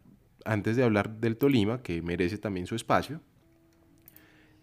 antes 0.44 0.76
de 0.76 0.84
hablar 0.84 1.20
del 1.20 1.38
Tolima, 1.38 1.84
que 1.84 2.02
merece 2.02 2.40
también 2.40 2.66
su 2.66 2.76
espacio, 2.76 3.22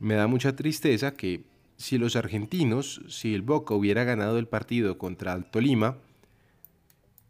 me 0.00 0.14
da 0.14 0.26
mucha 0.26 0.56
tristeza 0.56 1.14
que 1.14 1.44
si 1.76 1.96
los 1.96 2.16
argentinos, 2.16 3.00
si 3.08 3.34
el 3.34 3.42
Boca 3.42 3.74
hubiera 3.74 4.02
ganado 4.02 4.38
el 4.38 4.48
partido 4.48 4.98
contra 4.98 5.32
el 5.34 5.44
Tolima, 5.44 5.98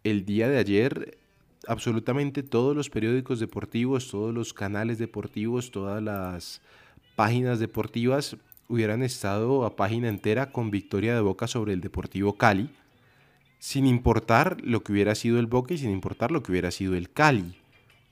el 0.04 0.24
día 0.24 0.48
de 0.48 0.58
ayer 0.58 1.18
absolutamente 1.66 2.42
todos 2.42 2.74
los 2.74 2.88
periódicos 2.88 3.40
deportivos, 3.40 4.11
todos 4.11 4.32
los 4.32 4.54
canales 4.54 4.98
deportivos, 4.98 5.70
todas 5.70 6.02
las 6.02 6.62
páginas 7.18 7.59
deportivas 7.59 8.37
hubieran 8.68 9.02
estado 9.02 9.66
a 9.66 9.74
página 9.74 10.09
entera 10.09 10.52
con 10.52 10.70
victoria 10.70 11.16
de 11.16 11.20
Boca 11.20 11.48
sobre 11.48 11.72
el 11.72 11.81
Deportivo 11.81 12.35
Cali, 12.35 12.70
sin 13.59 13.88
importar 13.88 14.59
lo 14.62 14.85
que 14.85 14.92
hubiera 14.92 15.16
sido 15.16 15.40
el 15.40 15.48
Boca 15.48 15.74
y 15.74 15.78
sin 15.78 15.90
importar 15.90 16.31
lo 16.31 16.44
que 16.44 16.52
hubiera 16.52 16.70
sido 16.70 16.94
el 16.94 17.11
Cali, 17.11 17.57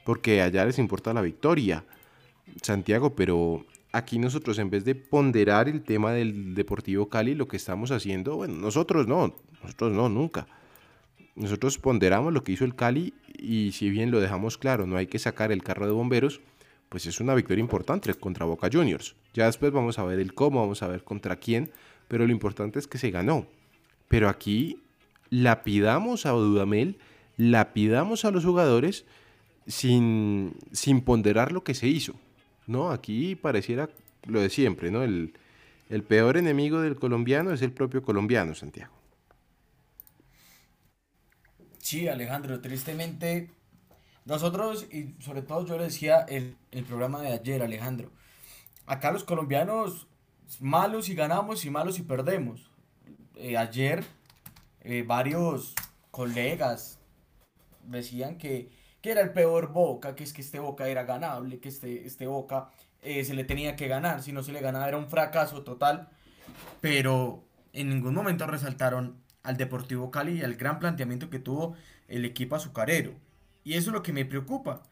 porque 0.05 0.43
allá 0.43 0.65
les 0.65 0.81
importa 0.81 1.15
la 1.15 1.23
victoria, 1.23 1.85
Santiago, 2.63 3.15
pero 3.15 3.65
aquí 3.93 4.19
nosotros 4.19 4.59
en 4.59 4.71
vez 4.71 4.85
de 4.85 4.97
ponderar 4.97 5.69
el 5.69 5.83
tema 5.83 6.11
del 6.11 6.57
Deportivo 6.57 7.09
Cali, 7.09 7.37
lo 7.37 7.47
que 7.47 7.59
estamos 7.59 7.93
haciendo, 7.93 8.35
bueno, 8.35 8.55
nosotros 8.55 9.07
no, 9.07 9.37
nosotros 9.63 9.93
no, 9.93 10.09
nunca. 10.09 10.49
Nosotros 11.37 11.79
ponderamos 11.79 12.33
lo 12.33 12.43
que 12.43 12.51
hizo 12.51 12.65
el 12.65 12.75
Cali 12.75 13.15
y 13.39 13.71
si 13.71 13.89
bien 13.89 14.11
lo 14.11 14.19
dejamos 14.19 14.59
claro, 14.59 14.85
no 14.85 14.97
hay 14.97 15.07
que 15.07 15.21
sacar 15.21 15.53
el 15.53 15.63
carro 15.63 15.87
de 15.87 15.93
bomberos, 15.93 16.41
pues 16.89 17.07
es 17.07 17.21
una 17.21 17.35
victoria 17.35 17.61
importante 17.61 18.13
contra 18.15 18.47
Boca 18.47 18.69
Juniors. 18.73 19.15
Ya 19.35 19.47
después 19.47 19.73
vamos 19.73 19.99
a 19.99 20.05
ver 20.05 20.19
el 20.21 20.35
cómo, 20.35 20.61
vamos 20.61 20.83
a 20.83 20.89
ver 20.89 21.05
contra 21.05 21.37
quién, 21.37 21.71
pero 22.09 22.27
lo 22.27 22.33
importante 22.33 22.79
es 22.79 22.87
que 22.87 22.99
se 22.99 23.11
ganó. 23.11 23.47
Pero 24.09 24.29
aquí 24.29 24.83
lapidamos 25.31 26.27
a 26.27 26.31
Dudamel, 26.31 26.99
lapidamos 27.37 28.25
a 28.25 28.31
los 28.31 28.45
jugadores 28.45 29.05
sin, 29.67 30.55
sin 30.73 31.01
ponderar 31.01 31.53
lo 31.53 31.65
que 31.65 31.75
se 31.75 31.89
hizo. 31.89 32.15
¿no? 32.67 32.91
Aquí 32.91 33.35
pareciera 33.37 33.89
lo 34.27 34.41
de 34.41 34.51
siempre, 34.51 34.91
¿no? 34.91 35.03
El, 35.03 35.35
el 35.89 36.03
peor 36.03 36.37
enemigo 36.37 36.81
del 36.81 36.97
colombiano 36.97 37.53
es 37.53 37.63
el 37.63 37.73
propio 37.73 38.03
colombiano, 38.03 38.55
Santiago. 38.55 38.95
Sí, 41.79 42.09
Alejandro, 42.09 42.61
tristemente, 42.61 43.51
nosotros, 44.27 44.87
y 44.93 45.15
sobre 45.21 45.43
todo 45.43 45.65
yo 45.65 45.79
le 45.79 45.85
decía 45.85 46.21
el, 46.29 46.57
el 46.73 46.85
programa 46.85 47.23
de 47.23 47.33
ayer, 47.33 47.63
Alejandro, 47.63 48.11
acá 48.87 49.13
los 49.13 49.25
colombianos 49.25 50.09
malos 50.61 51.09
y 51.09 51.15
ganamos 51.15 51.65
y 51.65 51.71
malos 51.71 51.99
y 51.99 52.03
perdemos. 52.03 52.71
Eh, 53.37 53.57
ayer 53.57 54.05
eh, 54.81 55.05
varios 55.07 55.75
colegas 56.11 56.99
decían 57.83 58.39
que, 58.39 58.71
que 59.01 59.11
era 59.11 59.21
el 59.21 59.33
peor 59.33 59.73
Boca, 59.73 60.15
que 60.15 60.25
es 60.25 60.33
que 60.33 60.43
este 60.43 60.59
Boca 60.59 60.89
era 60.89 61.05
ganable, 61.05 61.61
que 61.61 61.69
este, 61.69 62.07
este 62.07 62.27
Boca 62.27 62.71
eh, 63.03 63.25
se 63.25 63.35
le 63.35 63.45
tenía 63.45 63.77
que 63.77 63.89
ganar, 63.89 64.23
si 64.23 64.33
no 64.33 64.43
se 64.43 64.53
le 64.53 64.61
ganaba 64.61 64.89
era 64.89 64.99
un 64.99 65.09
fracaso 65.09 65.63
total, 65.63 66.09
pero 66.81 67.45
en 67.73 67.91
ningún 67.91 68.15
momento 68.15 68.47
resaltaron 68.47 69.23
al 69.43 69.57
Deportivo 69.57 70.11
Cali 70.11 70.39
y 70.39 70.43
al 70.43 70.55
gran 70.57 70.79
planteamiento 70.79 71.31
que 71.31 71.39
tuvo 71.39 71.77
el 72.09 72.25
equipo 72.25 72.57
azucarero. 72.57 73.15
Y 73.67 73.75
eso 73.75 73.91
es 73.91 73.95
lo 73.95 74.05
que 74.05 74.13
me 74.13 74.25
preocupa, 74.25 74.85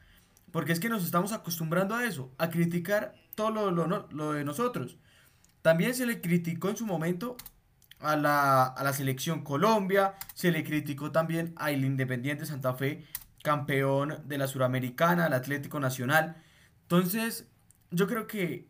porque 0.51 0.73
es 0.73 0.81
que 0.81 0.89
nos 0.89 1.05
estamos 1.05 1.31
acostumbrando 1.31 1.95
a 1.95 2.07
eso, 2.07 2.35
a 2.39 2.51
criticar 2.51 3.15
todo 3.37 3.53
lo, 3.53 3.71
lo, 3.71 4.09
lo 4.11 4.33
de 4.33 4.45
nosotros. 4.45 4.99
También 5.63 5.95
se 5.95 6.07
le 6.07 6.21
criticó 6.21 6.71
en 6.71 6.77
su 6.77 6.85
momento 6.85 7.37
a 8.01 8.17
la, 8.17 8.65
a 8.65 8.83
la 8.83 8.93
selección 8.93 9.45
Colombia, 9.45 10.17
se 10.35 10.51
le 10.51 10.65
criticó 10.65 11.13
también 11.13 11.53
al 11.55 11.85
Independiente 11.85 12.47
Santa 12.47 12.75
Fe, 12.75 13.05
campeón 13.45 14.25
de 14.25 14.39
la 14.39 14.49
Suramericana, 14.49 15.27
al 15.27 15.35
Atlético 15.35 15.79
Nacional. 15.79 16.43
Entonces, 16.83 17.47
yo 17.93 18.09
creo 18.09 18.27
que 18.27 18.67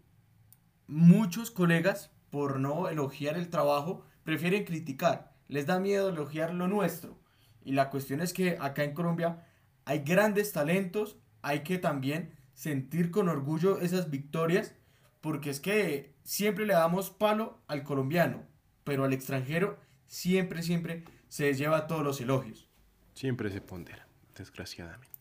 muchos 0.86 1.50
colegas, 1.50 2.10
por 2.28 2.60
no 2.60 2.90
elogiar 2.90 3.38
el 3.38 3.48
trabajo, 3.48 4.04
prefieren 4.22 4.66
criticar. 4.66 5.32
Les 5.48 5.64
da 5.64 5.80
miedo 5.80 6.10
elogiar 6.10 6.52
lo 6.52 6.68
nuestro. 6.68 7.18
Y 7.64 7.72
la 7.72 7.88
cuestión 7.88 8.20
es 8.20 8.34
que 8.34 8.58
acá 8.60 8.84
en 8.84 8.92
Colombia 8.92 9.46
hay 9.84 10.00
grandes 10.00 10.52
talentos, 10.52 11.16
hay 11.42 11.62
que 11.62 11.78
también 11.78 12.34
sentir 12.54 13.10
con 13.10 13.28
orgullo 13.28 13.80
esas 13.80 14.10
victorias, 14.10 14.74
porque 15.20 15.50
es 15.50 15.60
que 15.60 16.14
siempre 16.22 16.66
le 16.66 16.74
damos 16.74 17.10
palo 17.10 17.62
al 17.66 17.82
colombiano, 17.82 18.44
pero 18.84 19.04
al 19.04 19.12
extranjero 19.12 19.78
siempre, 20.06 20.62
siempre 20.62 21.04
se 21.28 21.52
lleva 21.54 21.86
todos 21.86 22.02
los 22.02 22.20
elogios. 22.20 22.68
Siempre 23.14 23.50
se 23.50 23.60
pondera, 23.60 24.06
desgraciadamente. 24.36 25.14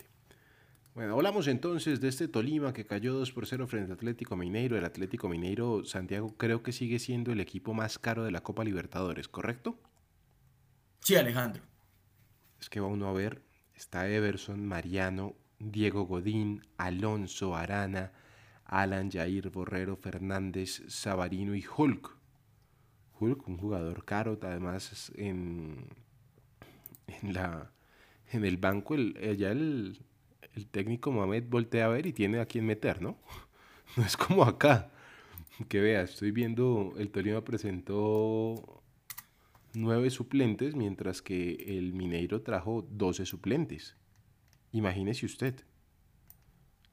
Bueno, 0.95 1.15
hablamos 1.15 1.47
entonces 1.47 2.01
de 2.01 2.07
este 2.07 2.27
Tolima 2.27 2.71
que 2.71 2.85
cayó 2.85 3.15
2 3.15 3.31
por 3.31 3.47
0 3.47 3.65
frente 3.65 3.91
al 3.91 3.97
Atlético 3.97 4.35
Mineiro. 4.35 4.77
El 4.77 4.85
Atlético 4.85 5.27
Mineiro, 5.27 5.83
Santiago, 5.85 6.37
creo 6.37 6.61
que 6.61 6.71
sigue 6.71 6.99
siendo 6.99 7.31
el 7.31 7.39
equipo 7.39 7.73
más 7.73 7.97
caro 7.97 8.23
de 8.23 8.31
la 8.31 8.41
Copa 8.41 8.63
Libertadores, 8.63 9.27
¿correcto? 9.27 9.79
Sí, 10.99 11.15
Alejandro. 11.15 11.63
Es 12.61 12.69
que 12.69 12.79
va 12.79 12.87
uno 12.87 13.07
a 13.07 13.13
ver, 13.13 13.41
está 13.75 14.09
Everson, 14.09 14.65
Mariano, 14.65 15.35
Diego 15.59 16.05
Godín, 16.05 16.65
Alonso, 16.77 17.55
Arana, 17.55 18.11
Alan, 18.65 19.11
Jair, 19.11 19.49
Borrero, 19.49 19.95
Fernández, 19.95 20.83
Sabarino 20.87 21.55
y 21.55 21.63
Hulk. 21.65 22.17
Hulk, 23.19 23.47
un 23.47 23.57
jugador 23.57 24.03
caro, 24.05 24.37
además 24.41 25.11
en, 25.15 25.87
en, 27.07 27.33
la, 27.33 27.71
en 28.31 28.45
el 28.45 28.57
banco, 28.57 28.95
el, 28.95 29.15
el, 29.17 29.99
el 30.55 30.67
técnico 30.67 31.11
Mohamed 31.11 31.45
voltea 31.47 31.85
a 31.85 31.89
ver 31.89 32.05
y 32.05 32.13
tiene 32.13 32.39
a 32.39 32.45
quien 32.45 32.65
meter, 32.65 33.01
¿no? 33.01 33.17
No 33.95 34.03
es 34.03 34.17
como 34.17 34.43
acá. 34.43 34.89
Que 35.67 35.79
vea, 35.79 36.01
estoy 36.01 36.31
viendo, 36.31 36.93
el 36.97 37.11
Tolima 37.11 37.43
presentó 37.43 38.82
nueve 39.73 40.09
suplentes, 40.09 40.75
mientras 40.75 41.21
que 41.21 41.77
el 41.77 41.93
Mineiro 41.93 42.41
trajo 42.41 42.87
12 42.89 43.25
suplentes. 43.25 43.95
Imagínese 44.71 45.25
usted. 45.25 45.65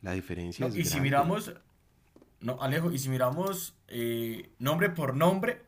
La 0.01 0.13
diferencia 0.13 0.67
No, 0.67 0.73
es 0.73 0.79
y 0.79 0.85
si 0.85 1.01
miramos, 1.01 1.53
no, 2.41 2.61
Alejo, 2.61 2.91
y 2.91 2.99
si 2.99 3.09
miramos 3.09 3.75
eh, 3.89 4.51
nombre 4.59 4.91
por 4.91 5.15
nombre, 5.15 5.63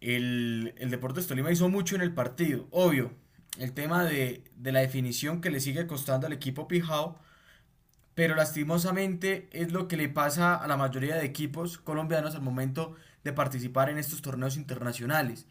el, 0.00 0.74
el 0.78 0.90
Deportes 0.90 1.26
Tolima 1.26 1.50
hizo 1.50 1.68
mucho 1.68 1.96
en 1.96 2.02
el 2.02 2.12
partido, 2.12 2.66
obvio. 2.70 3.12
El 3.58 3.72
tema 3.72 4.04
de, 4.04 4.44
de 4.56 4.72
la 4.72 4.80
definición 4.80 5.40
que 5.40 5.50
le 5.50 5.60
sigue 5.60 5.86
costando 5.86 6.26
al 6.26 6.32
equipo 6.32 6.68
Pijao, 6.68 7.18
pero 8.14 8.34
lastimosamente 8.34 9.48
es 9.52 9.72
lo 9.72 9.88
que 9.88 9.96
le 9.96 10.08
pasa 10.08 10.54
a 10.56 10.66
la 10.66 10.76
mayoría 10.76 11.16
de 11.16 11.24
equipos 11.24 11.78
colombianos 11.78 12.34
al 12.34 12.42
momento 12.42 12.96
de 13.24 13.32
participar 13.32 13.90
en 13.90 13.98
estos 13.98 14.22
torneos 14.22 14.56
internacionales. 14.56 15.46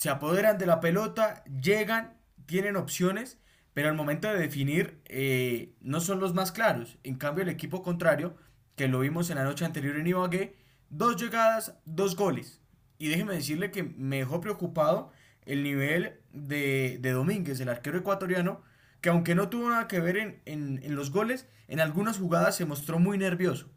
Se 0.00 0.08
apoderan 0.10 0.58
de 0.58 0.66
la 0.66 0.80
pelota, 0.80 1.44
llegan, 1.44 2.14
tienen 2.46 2.76
opciones, 2.76 3.38
pero 3.74 3.88
al 3.90 3.96
momento 3.96 4.28
de 4.28 4.38
definir 4.40 5.00
eh, 5.06 5.74
no 5.80 6.00
son 6.00 6.20
los 6.20 6.34
más 6.34 6.52
claros. 6.52 6.98
En 7.04 7.16
cambio, 7.16 7.42
el 7.44 7.50
equipo 7.50 7.82
contrario, 7.82 8.36
que 8.76 8.88
lo 8.88 9.00
vimos 9.00 9.30
en 9.30 9.36
la 9.36 9.44
noche 9.44 9.64
anterior 9.66 9.96
en 9.96 10.06
Ibagué, 10.06 10.56
dos 10.88 11.16
llegadas, 11.22 11.78
dos 11.84 12.16
goles. 12.16 12.60
Y 12.98 13.08
déjeme 13.08 13.34
decirle 13.34 13.70
que 13.70 13.82
me 13.84 14.18
dejó 14.18 14.40
preocupado 14.40 15.12
el 15.44 15.62
nivel 15.62 16.14
de, 16.32 16.98
de 17.00 17.10
Domínguez, 17.12 17.60
el 17.60 17.68
arquero 17.68 17.98
ecuatoriano, 17.98 18.62
que 19.02 19.10
aunque 19.10 19.34
no 19.34 19.48
tuvo 19.50 19.70
nada 19.70 19.88
que 19.88 20.00
ver 20.00 20.16
en, 20.18 20.42
en- 20.46 20.80
en 20.82 20.94
los 20.96 21.10
goles, 21.10 21.46
en 21.68 21.80
algunas 21.80 22.18
jugadas 22.18 22.56
se 22.56 22.66
mostró 22.66 22.98
muy 22.98 23.18
nervioso. 23.18 23.70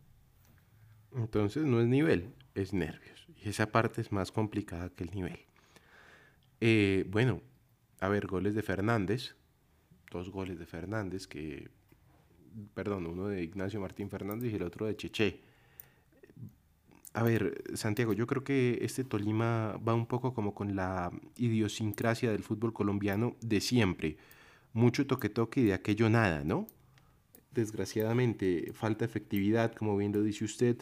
Entonces 1.15 1.63
no 1.65 1.79
es 1.81 1.87
nivel, 1.87 2.33
es 2.55 2.73
nervios. 2.73 3.25
Y 3.37 3.49
esa 3.49 3.71
parte 3.71 4.01
es 4.01 4.11
más 4.11 4.31
complicada 4.33 4.89
que 4.89 5.05
el 5.05 5.11
nivel. 5.11 5.39
Eh, 6.65 7.03
bueno, 7.09 7.41
a 7.99 8.07
ver, 8.07 8.25
goles 8.25 8.55
de 8.55 8.63
Fernández. 8.63 9.35
Dos 10.09 10.29
goles 10.29 10.57
de 10.57 10.65
Fernández 10.65 11.27
que... 11.27 11.69
Perdón, 12.73 13.05
uno 13.05 13.27
de 13.27 13.43
Ignacio 13.43 13.81
Martín 13.81 14.09
Fernández 14.09 14.53
y 14.53 14.55
el 14.55 14.63
otro 14.63 14.85
de 14.85 14.95
Cheche. 14.95 15.41
A 17.11 17.21
ver, 17.21 17.61
Santiago, 17.73 18.13
yo 18.13 18.27
creo 18.27 18.45
que 18.45 18.79
este 18.81 19.03
Tolima 19.03 19.77
va 19.85 19.93
un 19.93 20.05
poco 20.05 20.33
como 20.33 20.55
con 20.55 20.73
la 20.73 21.11
idiosincrasia 21.35 22.31
del 22.31 22.43
fútbol 22.43 22.71
colombiano 22.71 23.35
de 23.41 23.59
siempre. 23.59 24.15
Mucho 24.71 25.05
toque-toque 25.05 25.59
y 25.59 25.65
de 25.65 25.73
aquello 25.73 26.09
nada, 26.09 26.45
¿no? 26.45 26.67
Desgraciadamente, 27.51 28.71
falta 28.73 29.03
efectividad, 29.03 29.73
como 29.73 29.97
bien 29.97 30.13
lo 30.13 30.23
dice 30.23 30.45
usted. 30.45 30.77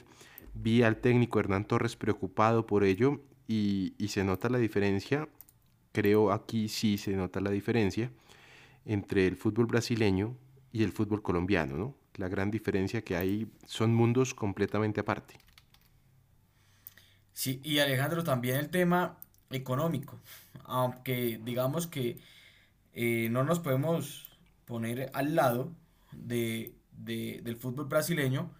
Vi 0.53 0.83
al 0.83 0.97
técnico 0.97 1.39
Hernán 1.39 1.65
Torres 1.65 1.95
preocupado 1.95 2.67
por 2.67 2.83
ello 2.83 3.19
y, 3.47 3.95
y 3.97 4.09
se 4.09 4.23
nota 4.23 4.47
la 4.47 4.59
diferencia, 4.59 5.27
creo 5.91 6.31
aquí 6.31 6.69
sí 6.69 6.97
se 6.97 7.13
nota 7.13 7.41
la 7.41 7.51
diferencia 7.51 8.11
entre 8.85 9.27
el 9.27 9.35
fútbol 9.37 9.67
brasileño 9.67 10.35
y 10.73 10.83
el 10.83 10.91
fútbol 10.91 11.21
colombiano, 11.23 11.77
¿no? 11.77 11.95
La 12.15 12.29
gran 12.29 12.51
diferencia 12.51 13.03
que 13.03 13.15
hay 13.17 13.47
son 13.65 13.93
mundos 13.95 14.33
completamente 14.35 15.01
aparte. 15.01 15.35
Sí, 17.33 17.61
y 17.63 17.79
Alejandro, 17.79 18.23
también 18.23 18.57
el 18.57 18.69
tema 18.69 19.17
económico, 19.49 20.19
aunque 20.65 21.39
digamos 21.43 21.87
que 21.87 22.19
eh, 22.93 23.29
no 23.31 23.43
nos 23.43 23.59
podemos 23.59 24.29
poner 24.65 25.11
al 25.13 25.35
lado 25.35 25.73
de, 26.13 26.75
de- 26.93 27.41
del 27.43 27.57
fútbol 27.57 27.87
brasileño, 27.87 28.51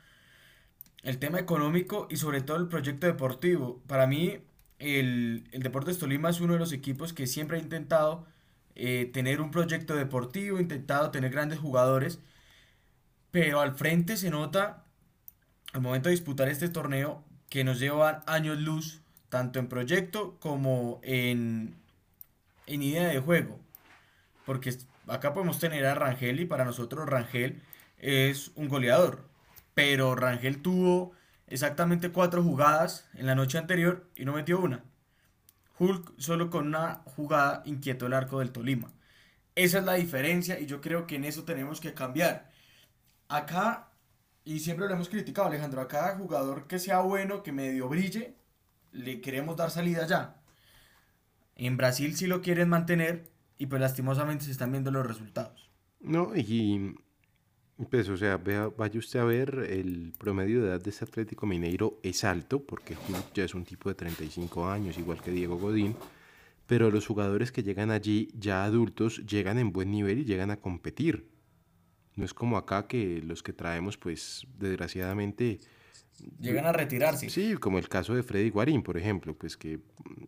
el 1.04 1.20
tema 1.20 1.39
económico 1.39 2.08
y 2.10 2.17
sobre 2.17 2.41
todo 2.41 2.58
el 2.58 2.67
proyecto 2.67 3.08
deportivo. 3.08 3.82
Para 3.88 4.08
mí, 4.08 4.39
el, 4.82 5.48
el 5.52 5.63
Deportes 5.63 6.00
Tolima 6.00 6.30
es 6.30 6.41
uno 6.41 6.54
de 6.54 6.60
los 6.60 6.74
equipos 6.74 7.13
que 7.13 7.28
siempre 7.28 7.58
ha 7.58 7.62
intentado 7.62 8.26
eh, 8.76 9.10
tener 9.13 9.41
un 9.41 9.52
proyecto 9.52 9.96
deportivo, 9.96 10.60
intentado 10.60 11.12
tener 11.12 11.32
grandes 11.32 11.60
jugadores, 11.60 12.20
pero 13.30 13.62
al 13.62 13.76
frente 13.76 14.17
se 14.17 14.30
nota 14.30 14.86
al 15.74 15.82
momento 15.82 16.10
de 16.10 16.15
disputar 16.15 16.50
este 16.50 16.70
torneo 16.70 17.24
que 17.50 17.63
nos 17.63 17.80
llevan 17.80 18.22
años 18.28 18.60
luz, 18.60 19.02
tanto 19.30 19.60
en 19.60 19.67
proyecto 19.67 20.38
como 20.39 21.00
en, 21.04 21.76
en 22.67 22.82
idea 22.82 23.08
de 23.08 23.20
juego. 23.20 23.60
Porque 24.46 24.76
acá 25.08 25.34
podemos 25.34 25.60
tener 25.60 25.86
a 25.86 25.96
Rangel 25.96 26.39
y 26.39 26.46
para 26.46 26.65
nosotros 26.65 27.08
Rangel 27.08 27.62
es 27.98 28.52
un 28.56 28.67
goleador. 28.67 29.26
Pero 29.74 30.15
Rangel 30.15 30.62
tuvo 30.62 31.13
exactamente 31.52 32.12
cuatro 32.12 32.42
jugadas 32.42 33.08
en 33.14 33.28
la 33.28 33.36
noche 33.36 33.58
anterior 33.58 34.10
y 34.16 34.26
no 34.26 34.34
metió 34.34 34.60
una. 34.60 34.84
Hulk 35.78 36.14
solo 36.18 36.50
con 36.50 36.68
una 36.68 37.02
jugada 37.06 37.62
inquietó 37.66 38.08
el 38.08 38.14
arco 38.14 38.40
del 38.40 38.52
Tolima. 38.52 38.92
Esa 39.56 39.80
es 39.80 39.84
la 39.84 39.96
diferencia 39.96 40.60
y 40.60 40.66
yo 40.66 40.80
creo 40.80 41.06
que 41.06 41.18
en 41.18 41.26
eso 41.26 41.44
tenemos 41.44 41.82
que 41.82 41.94
cambiar. 41.94 42.50
Acá, 43.28 43.90
y 44.46 44.60
siempre 44.60 44.88
lo 44.88 44.94
hemos 44.94 45.10
criticado, 45.10 45.48
Alejandro, 45.48 45.82
a 45.82 45.88
cada 45.88 46.16
jugador 46.18 46.68
que 46.68 46.80
sea 46.80 47.02
bueno, 47.02 47.44
que 47.44 47.52
medio 47.52 47.90
brille, 47.90 48.36
le 48.92 49.20
queremos 49.22 49.58
dar 49.58 49.72
salida 49.72 50.08
ya. 50.08 50.38
En 51.56 51.78
Brasil 51.78 52.16
sí 52.16 52.28
lo 52.28 52.42
quieren 52.42 52.70
mantener 52.70 53.30
y 53.58 53.66
pues 53.66 53.82
lastimosamente 53.82 54.46
se 54.46 54.52
están 54.52 54.72
viendo 54.72 54.90
los 54.90 55.06
resultados. 55.06 55.70
No, 56.00 56.36
y 56.36 56.96
pues, 57.90 58.10
o 58.10 58.18
sea, 58.18 58.38
vea, 58.38 58.68
vaya 58.68 59.00
usted 59.00 59.20
a 59.20 59.24
ver, 59.24 59.68
el 59.70 60.14
promedio 60.18 60.62
de 60.62 60.70
edad 60.70 60.82
de 60.82 60.90
este 60.90 61.06
Atlético 61.06 61.46
Mineiro 61.46 62.00
es 62.04 62.24
alto, 62.24 62.64
porque 62.64 62.96
ya 63.34 63.44
es 63.44 63.56
un 63.56 63.64
tipo 63.64 63.90
de 63.90 63.96
35 63.96 64.68
años, 64.68 64.98
igual 64.98 65.22
que 65.22 65.32
Diego 65.32 65.58
Godín, 65.58 65.96
pero 66.68 66.92
los 66.92 67.08
jugadores 67.08 67.52
que 67.52 67.64
llegan 67.64 67.92
allí, 67.92 68.30
ya 68.38 68.64
adultos, 68.64 69.26
llegan 69.26 69.58
en 69.58 69.72
buen 69.72 69.92
nivel 69.92 70.20
y 70.20 70.26
llegan 70.26 70.52
a 70.52 70.58
competir. 70.58 71.28
No 72.16 72.26
es 72.26 72.34
como 72.34 72.58
acá 72.58 72.88
que 72.88 73.22
los 73.24 73.42
que 73.42 73.54
traemos, 73.54 73.98
pues, 73.98 74.46
desgraciadamente, 74.58 75.60
Llegan 76.40 76.66
a 76.66 76.72
retirarse. 76.72 77.30
Sí, 77.30 77.56
como 77.56 77.78
el 77.78 77.90
caso 77.90 78.14
de 78.14 78.24
Freddy 78.24 78.50
Guarín, 78.50 78.84
por 78.84 78.98
ejemplo, 78.98 79.36
pues 79.36 79.58
que 79.58 79.80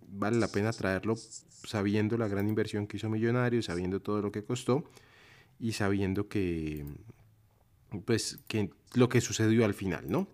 vale 0.08 0.38
la 0.38 0.48
pena 0.48 0.72
traerlo 0.72 1.16
sabiendo 1.16 2.18
la 2.18 2.28
gran 2.28 2.48
inversión 2.48 2.88
que 2.88 2.98
hizo 2.98 3.10
Millonarios, 3.10 3.66
sabiendo 3.66 4.02
todo 4.02 4.22
lo 4.22 4.32
que 4.32 4.44
costó 4.44 4.86
y 5.60 5.74
sabiendo 5.74 6.28
que, 6.28 6.86
pues, 8.02 8.40
que 8.48 8.72
lo 8.94 9.10
que 9.10 9.22
sucedió 9.22 9.66
al 9.66 9.74
final, 9.74 10.10
¿no? 10.10 10.28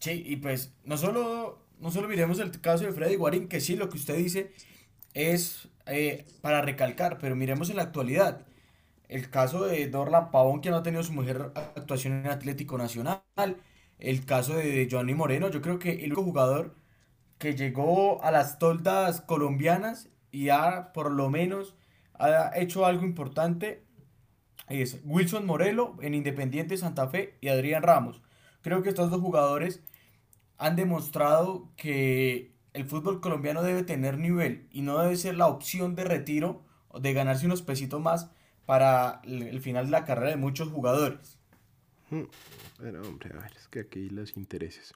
Sí, 0.00 0.22
y 0.26 0.36
pues 0.36 0.74
no 0.84 0.96
solo, 0.96 1.64
no 1.78 1.90
solo 1.90 2.08
miremos 2.08 2.38
el 2.40 2.60
caso 2.60 2.84
de 2.84 2.92
Freddy 2.92 3.16
Guarín, 3.16 3.48
que 3.48 3.60
sí, 3.60 3.76
lo 3.76 3.88
que 3.88 3.96
usted 3.98 4.16
dice 4.16 4.52
es 5.14 5.68
eh, 5.86 6.26
para 6.40 6.62
recalcar, 6.62 7.18
pero 7.18 7.36
miremos 7.36 7.70
en 7.70 7.76
la 7.76 7.84
actualidad. 7.84 8.46
El 9.08 9.30
caso 9.30 9.64
de 9.66 9.88
Dorlan 9.88 10.30
Pavón, 10.30 10.60
que 10.60 10.70
no 10.70 10.76
ha 10.78 10.82
tenido 10.82 11.02
su 11.04 11.12
mujer 11.12 11.52
actuación 11.76 12.14
en 12.14 12.28
Atlético 12.28 12.78
Nacional. 12.78 13.22
El 13.98 14.24
caso 14.26 14.54
de 14.56 14.88
Johnny 14.90 15.14
Moreno, 15.14 15.50
yo 15.50 15.62
creo 15.62 15.78
que 15.78 15.92
el 16.04 16.06
único 16.12 16.24
jugador 16.24 16.74
que 17.38 17.54
llegó 17.56 18.22
a 18.24 18.30
las 18.30 18.58
toldas 18.58 19.20
colombianas 19.20 20.08
y 20.32 20.48
ha 20.50 20.92
por 20.92 21.10
lo 21.12 21.30
menos 21.30 21.76
ha 22.14 22.52
hecho 22.58 22.86
algo 22.86 23.04
importante 23.04 23.84
es 24.80 25.00
Wilson 25.04 25.44
Morelo 25.44 25.96
en 26.00 26.14
Independiente 26.14 26.76
Santa 26.76 27.08
Fe 27.08 27.36
y 27.40 27.48
Adrián 27.48 27.82
Ramos. 27.82 28.22
Creo 28.62 28.82
que 28.82 28.88
estos 28.88 29.10
dos 29.10 29.20
jugadores 29.20 29.82
han 30.56 30.76
demostrado 30.76 31.70
que 31.76 32.54
el 32.72 32.84
fútbol 32.84 33.20
colombiano 33.20 33.62
debe 33.62 33.82
tener 33.82 34.16
nivel 34.16 34.68
y 34.70 34.82
no 34.82 34.98
debe 34.98 35.16
ser 35.16 35.36
la 35.36 35.48
opción 35.48 35.94
de 35.94 36.04
retiro 36.04 36.62
o 36.88 37.00
de 37.00 37.12
ganarse 37.12 37.46
unos 37.46 37.62
pesitos 37.62 38.00
más 38.00 38.30
para 38.64 39.20
el 39.24 39.60
final 39.60 39.86
de 39.86 39.90
la 39.90 40.04
carrera 40.04 40.30
de 40.30 40.36
muchos 40.36 40.68
jugadores. 40.68 41.38
Pero, 42.78 43.02
hombre, 43.02 43.30
a 43.34 43.40
ver, 43.40 43.52
es 43.56 43.68
que 43.68 43.80
aquí 43.80 44.08
los 44.08 44.36
intereses. 44.36 44.92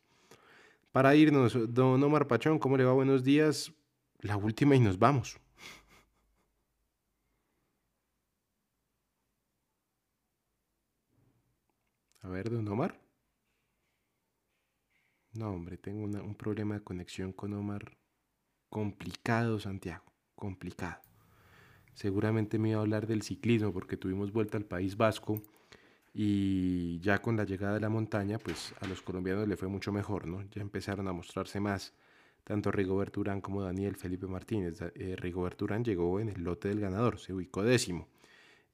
Para 0.92 1.14
irnos, 1.14 1.58
don 1.74 2.02
Omar 2.02 2.26
Pachón, 2.26 2.58
¿cómo 2.58 2.76
le 2.76 2.84
va? 2.84 2.92
Buenos 2.92 3.24
días. 3.24 3.72
La 4.20 4.36
última 4.36 4.76
y 4.76 4.80
nos 4.80 4.98
vamos. 4.98 5.38
A 12.26 12.28
ver, 12.28 12.50
don 12.50 12.66
Omar. 12.66 13.00
No, 15.34 15.52
hombre, 15.52 15.76
tengo 15.76 16.02
un 16.04 16.34
problema 16.34 16.74
de 16.74 16.82
conexión 16.82 17.32
con 17.32 17.52
Omar 17.52 17.96
complicado, 18.68 19.60
Santiago, 19.60 20.04
complicado. 20.34 21.00
Seguramente 21.94 22.58
me 22.58 22.70
iba 22.70 22.78
a 22.78 22.82
hablar 22.82 23.06
del 23.06 23.22
ciclismo 23.22 23.72
porque 23.72 23.96
tuvimos 23.96 24.32
vuelta 24.32 24.58
al 24.58 24.64
País 24.64 24.96
Vasco 24.96 25.40
y 26.12 26.98
ya 26.98 27.22
con 27.22 27.36
la 27.36 27.44
llegada 27.44 27.74
de 27.74 27.80
la 27.80 27.90
montaña, 27.90 28.38
pues 28.38 28.74
a 28.80 28.88
los 28.88 29.02
colombianos 29.02 29.46
le 29.46 29.56
fue 29.56 29.68
mucho 29.68 29.92
mejor, 29.92 30.26
¿no? 30.26 30.42
Ya 30.50 30.62
empezaron 30.62 31.06
a 31.06 31.12
mostrarse 31.12 31.60
más, 31.60 31.94
tanto 32.42 32.72
Rigobert 32.72 33.16
Urán 33.18 33.40
como 33.40 33.62
Daniel 33.62 33.94
Felipe 33.94 34.26
Martínez. 34.26 34.80
Eh, 34.96 35.14
Rigobert 35.16 35.62
Urán 35.62 35.84
llegó 35.84 36.18
en 36.18 36.30
el 36.30 36.42
lote 36.42 36.68
del 36.70 36.80
ganador, 36.80 37.20
se 37.20 37.32
ubicó 37.32 37.62
décimo. 37.62 38.08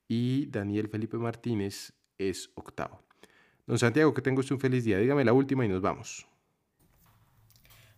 Y 0.09 0.47
Daniel 0.47 0.89
Felipe 0.89 1.19
Martínez 1.19 1.93
es 2.17 2.51
octavo. 2.55 3.12
Don 3.67 3.79
Santiago, 3.79 4.13
que 4.13 4.23
tenga 4.23 4.43
un 4.51 4.61
feliz 4.61 4.85
día. 4.85 4.99
Dígame 4.99 5.25
la 5.25 5.33
última 5.33 5.65
y 5.65 5.69
nos 5.69 5.81
vamos. 5.81 6.27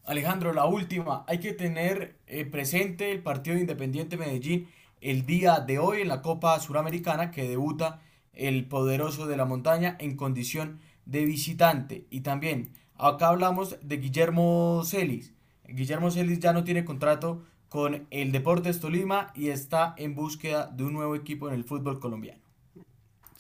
Alejandro, 0.05 0.53
la 0.53 0.67
última. 0.67 1.25
Hay 1.27 1.41
que 1.41 1.53
tener 1.53 2.19
eh, 2.27 2.45
presente 2.45 3.11
el 3.11 3.23
partido 3.23 3.57
de 3.57 3.63
Independiente 3.63 4.19
Medellín 4.19 4.69
el 5.01 5.25
día 5.25 5.61
de 5.61 5.79
hoy 5.79 6.03
en 6.03 6.09
la 6.09 6.21
Copa 6.21 6.59
Suramericana 6.61 7.31
que 7.31 7.49
debuta 7.49 8.03
el 8.33 8.67
poderoso 8.67 9.27
de 9.27 9.37
la 9.37 9.47
montaña 9.47 9.97
en 9.99 10.17
condición 10.17 10.81
de 11.07 11.25
visitante. 11.25 12.07
Y 12.11 12.21
también 12.21 12.73
acá 12.97 13.29
hablamos 13.29 13.79
de 13.83 13.97
Guillermo 13.97 14.83
Celis. 14.85 15.33
Guillermo 15.67 16.11
Celis 16.11 16.41
ya 16.41 16.53
no 16.53 16.65
tiene 16.65 16.85
contrato 16.85 17.43
con 17.71 18.07
el 18.11 18.33
Deportes 18.33 18.81
Tolima 18.81 19.33
y 19.35 19.49
está 19.49 19.95
en 19.97 20.15
búsqueda 20.15 20.67
de 20.67 20.85
un 20.85 20.93
nuevo 20.93 21.17
equipo 21.17 21.49
en 21.49 21.55
el 21.55 21.65
fútbol 21.65 21.99
colombiano. 21.99 22.44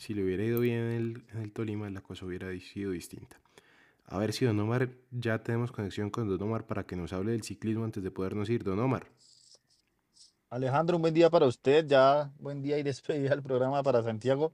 Si 0.04 0.12
le 0.12 0.22
hubiera 0.22 0.44
ido 0.44 0.60
bien 0.60 1.24
en 1.32 1.40
el, 1.40 1.52
Tolima, 1.52 1.88
la 1.88 2.02
cosa 2.02 2.26
hubiera 2.26 2.48
sido 2.60 2.90
distinta. 2.90 3.40
A 4.04 4.18
ver 4.18 4.34
si 4.34 4.44
Don 4.44 4.60
Omar, 4.60 4.90
ya 5.10 5.42
tenemos 5.42 5.72
conexión 5.72 6.10
con 6.10 6.28
Don 6.28 6.42
Omar 6.42 6.66
para 6.66 6.84
que 6.84 6.94
nos 6.94 7.14
hable 7.14 7.32
del 7.32 7.42
ciclismo 7.42 7.84
antes 7.84 8.02
de 8.02 8.10
podernos 8.10 8.50
ir. 8.50 8.62
Don 8.64 8.78
Omar. 8.78 9.06
Alejandro, 10.50 10.96
un 10.96 11.02
buen 11.02 11.14
día 11.14 11.30
para 11.30 11.46
usted, 11.46 11.86
ya 11.86 12.30
buen 12.38 12.60
día 12.60 12.78
y 12.78 12.82
despedida 12.90 13.30
del 13.30 13.42
programa 13.42 13.82
para 13.82 14.02
Santiago, 14.02 14.52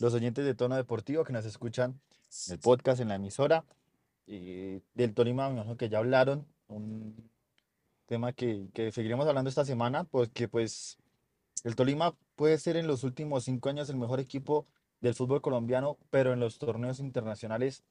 los 0.00 0.14
oyentes 0.14 0.46
de 0.46 0.54
Tono 0.54 0.76
Deportivo 0.76 1.22
que 1.22 1.34
nos 1.34 1.44
escuchan 1.44 2.00
en 2.46 2.54
el 2.54 2.58
podcast, 2.58 3.02
en 3.02 3.08
la 3.08 3.16
emisora, 3.16 3.66
y 4.26 4.80
del 4.94 5.12
Tolima, 5.12 5.76
que 5.76 5.90
ya 5.90 5.98
hablaron, 5.98 6.46
un 6.68 7.30
tema 8.06 8.32
que, 8.32 8.70
que 8.72 8.90
seguiremos 8.90 9.26
hablando 9.26 9.50
esta 9.50 9.66
semana, 9.66 10.04
porque 10.04 10.48
pues 10.48 10.96
el 11.64 11.76
Tolima 11.76 12.14
puede 12.36 12.58
ser 12.58 12.76
en 12.76 12.86
los 12.86 13.04
últimos 13.04 13.44
cinco 13.44 13.68
años 13.68 13.88
el 13.90 13.96
mejor 13.96 14.20
equipo 14.20 14.66
del 15.00 15.14
fútbol 15.14 15.40
colombiano, 15.40 15.96
pero 16.10 16.32
en 16.32 16.40
los 16.40 16.58
torneos 16.58 16.98
internacionales 17.00 17.82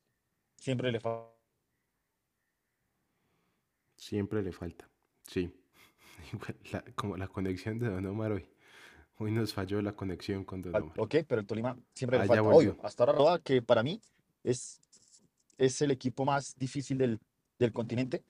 siempre 0.55 0.91
le 0.91 0.99
falta. 0.99 1.27
Siempre 3.95 4.41
le 4.43 4.51
falta, 4.51 4.87
sí. 5.25 5.51
La- 6.71 6.83
como 6.95 7.17
la 7.17 7.27
conexión 7.27 7.79
de 7.79 7.89
Don 7.89 8.05
Omar 8.05 8.31
hoy. 8.33 8.47
Hoy 9.19 9.31
nos 9.31 9.53
falló 9.53 9.81
la 9.81 9.93
conexión 9.93 10.43
con 10.45 10.61
Don 10.61 10.75
Omar. 10.75 10.99
Ok, 10.99 11.15
pero 11.27 11.41
el 11.41 11.47
Tolima 11.47 11.77
siempre 11.93 12.19
Ah, 12.19 12.21
le 12.23 12.27
ya 12.27 12.35
falta. 12.35 12.41
volvió. 12.49 12.71
Obvio, 12.73 12.85
hasta 12.85 13.03
ahora 13.03 13.13
Roda, 13.17 13.39
que 13.39 13.61
para 13.63 13.81
mí 13.81 13.99
es, 14.43 14.79
es 15.57 15.81
el 15.81 15.89
equipo 15.91 16.23
más 16.25 16.55
difícil 16.57 16.97
del, 16.99 17.19
del 17.57 17.73
continente. 17.73 18.23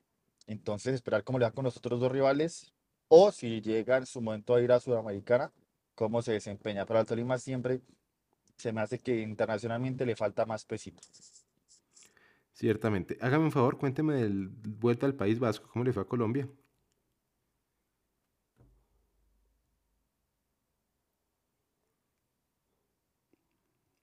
Entonces, 0.45 0.93
esperar 0.95 1.23
cómo 1.25 1.39
le 1.39 1.45
va 1.45 1.51
con 1.51 1.65
los 1.65 1.75
otros 1.75 1.99
dos 1.99 2.09
rivales. 2.11 2.71
O 3.09 3.31
si 3.31 3.61
llega 3.61 3.97
en 3.97 4.05
su 4.05 4.21
momento 4.21 4.55
a 4.55 4.61
ir 4.61 4.71
a 4.71 4.79
Sudamericana, 4.79 5.51
cómo 5.95 6.21
se 6.21 6.33
desempeña. 6.33 6.85
Pero 6.85 6.99
al 6.99 7.05
Tolima 7.05 7.37
siempre 7.37 7.81
se 8.57 8.71
me 8.73 8.81
hace 8.81 8.99
que 8.99 9.21
internacionalmente 9.21 10.05
le 10.05 10.15
falta 10.15 10.45
más 10.45 10.65
pesito. 10.65 11.01
Ciertamente. 12.53 13.17
Hágame 13.21 13.45
un 13.45 13.51
favor, 13.51 13.77
cuénteme 13.77 14.15
del 14.15 14.49
vuelta 14.49 15.05
al 15.05 15.15
País 15.15 15.39
Vasco. 15.39 15.69
¿Cómo 15.71 15.85
le 15.85 15.93
fue 15.93 16.03
a 16.03 16.05
Colombia? 16.05 16.49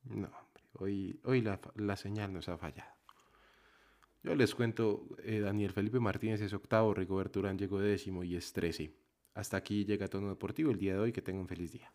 No, 0.05 0.29
hombre. 0.29 0.63
Hoy, 0.75 1.21
hoy 1.25 1.41
la, 1.43 1.61
la 1.77 1.97
señal 1.97 2.33
nos 2.33 2.49
ha 2.49 2.57
fallado. 2.59 3.04
Yo 4.25 4.35
les 4.35 4.55
cuento, 4.55 5.07
eh, 5.23 5.41
Daniel 5.41 5.71
Felipe 5.73 6.01
Martínez 6.01 6.41
es 6.41 6.55
octavo, 6.55 6.95
Rigoberto 6.95 7.41
Urán 7.41 7.59
llegó 7.59 7.79
décimo 7.79 8.25
y 8.25 8.37
es 8.37 8.55
trece. 8.55 8.95
Hasta 9.35 9.59
aquí 9.59 9.85
llega 9.85 10.09
Tono 10.09 10.31
Deportivo 10.31 10.71
el 10.71 10.79
día 10.79 10.95
de 10.95 11.01
hoy. 11.01 11.13
Que 11.13 11.21
tengan 11.21 11.43
un 11.43 11.49
feliz 11.49 11.73
día. 11.73 11.93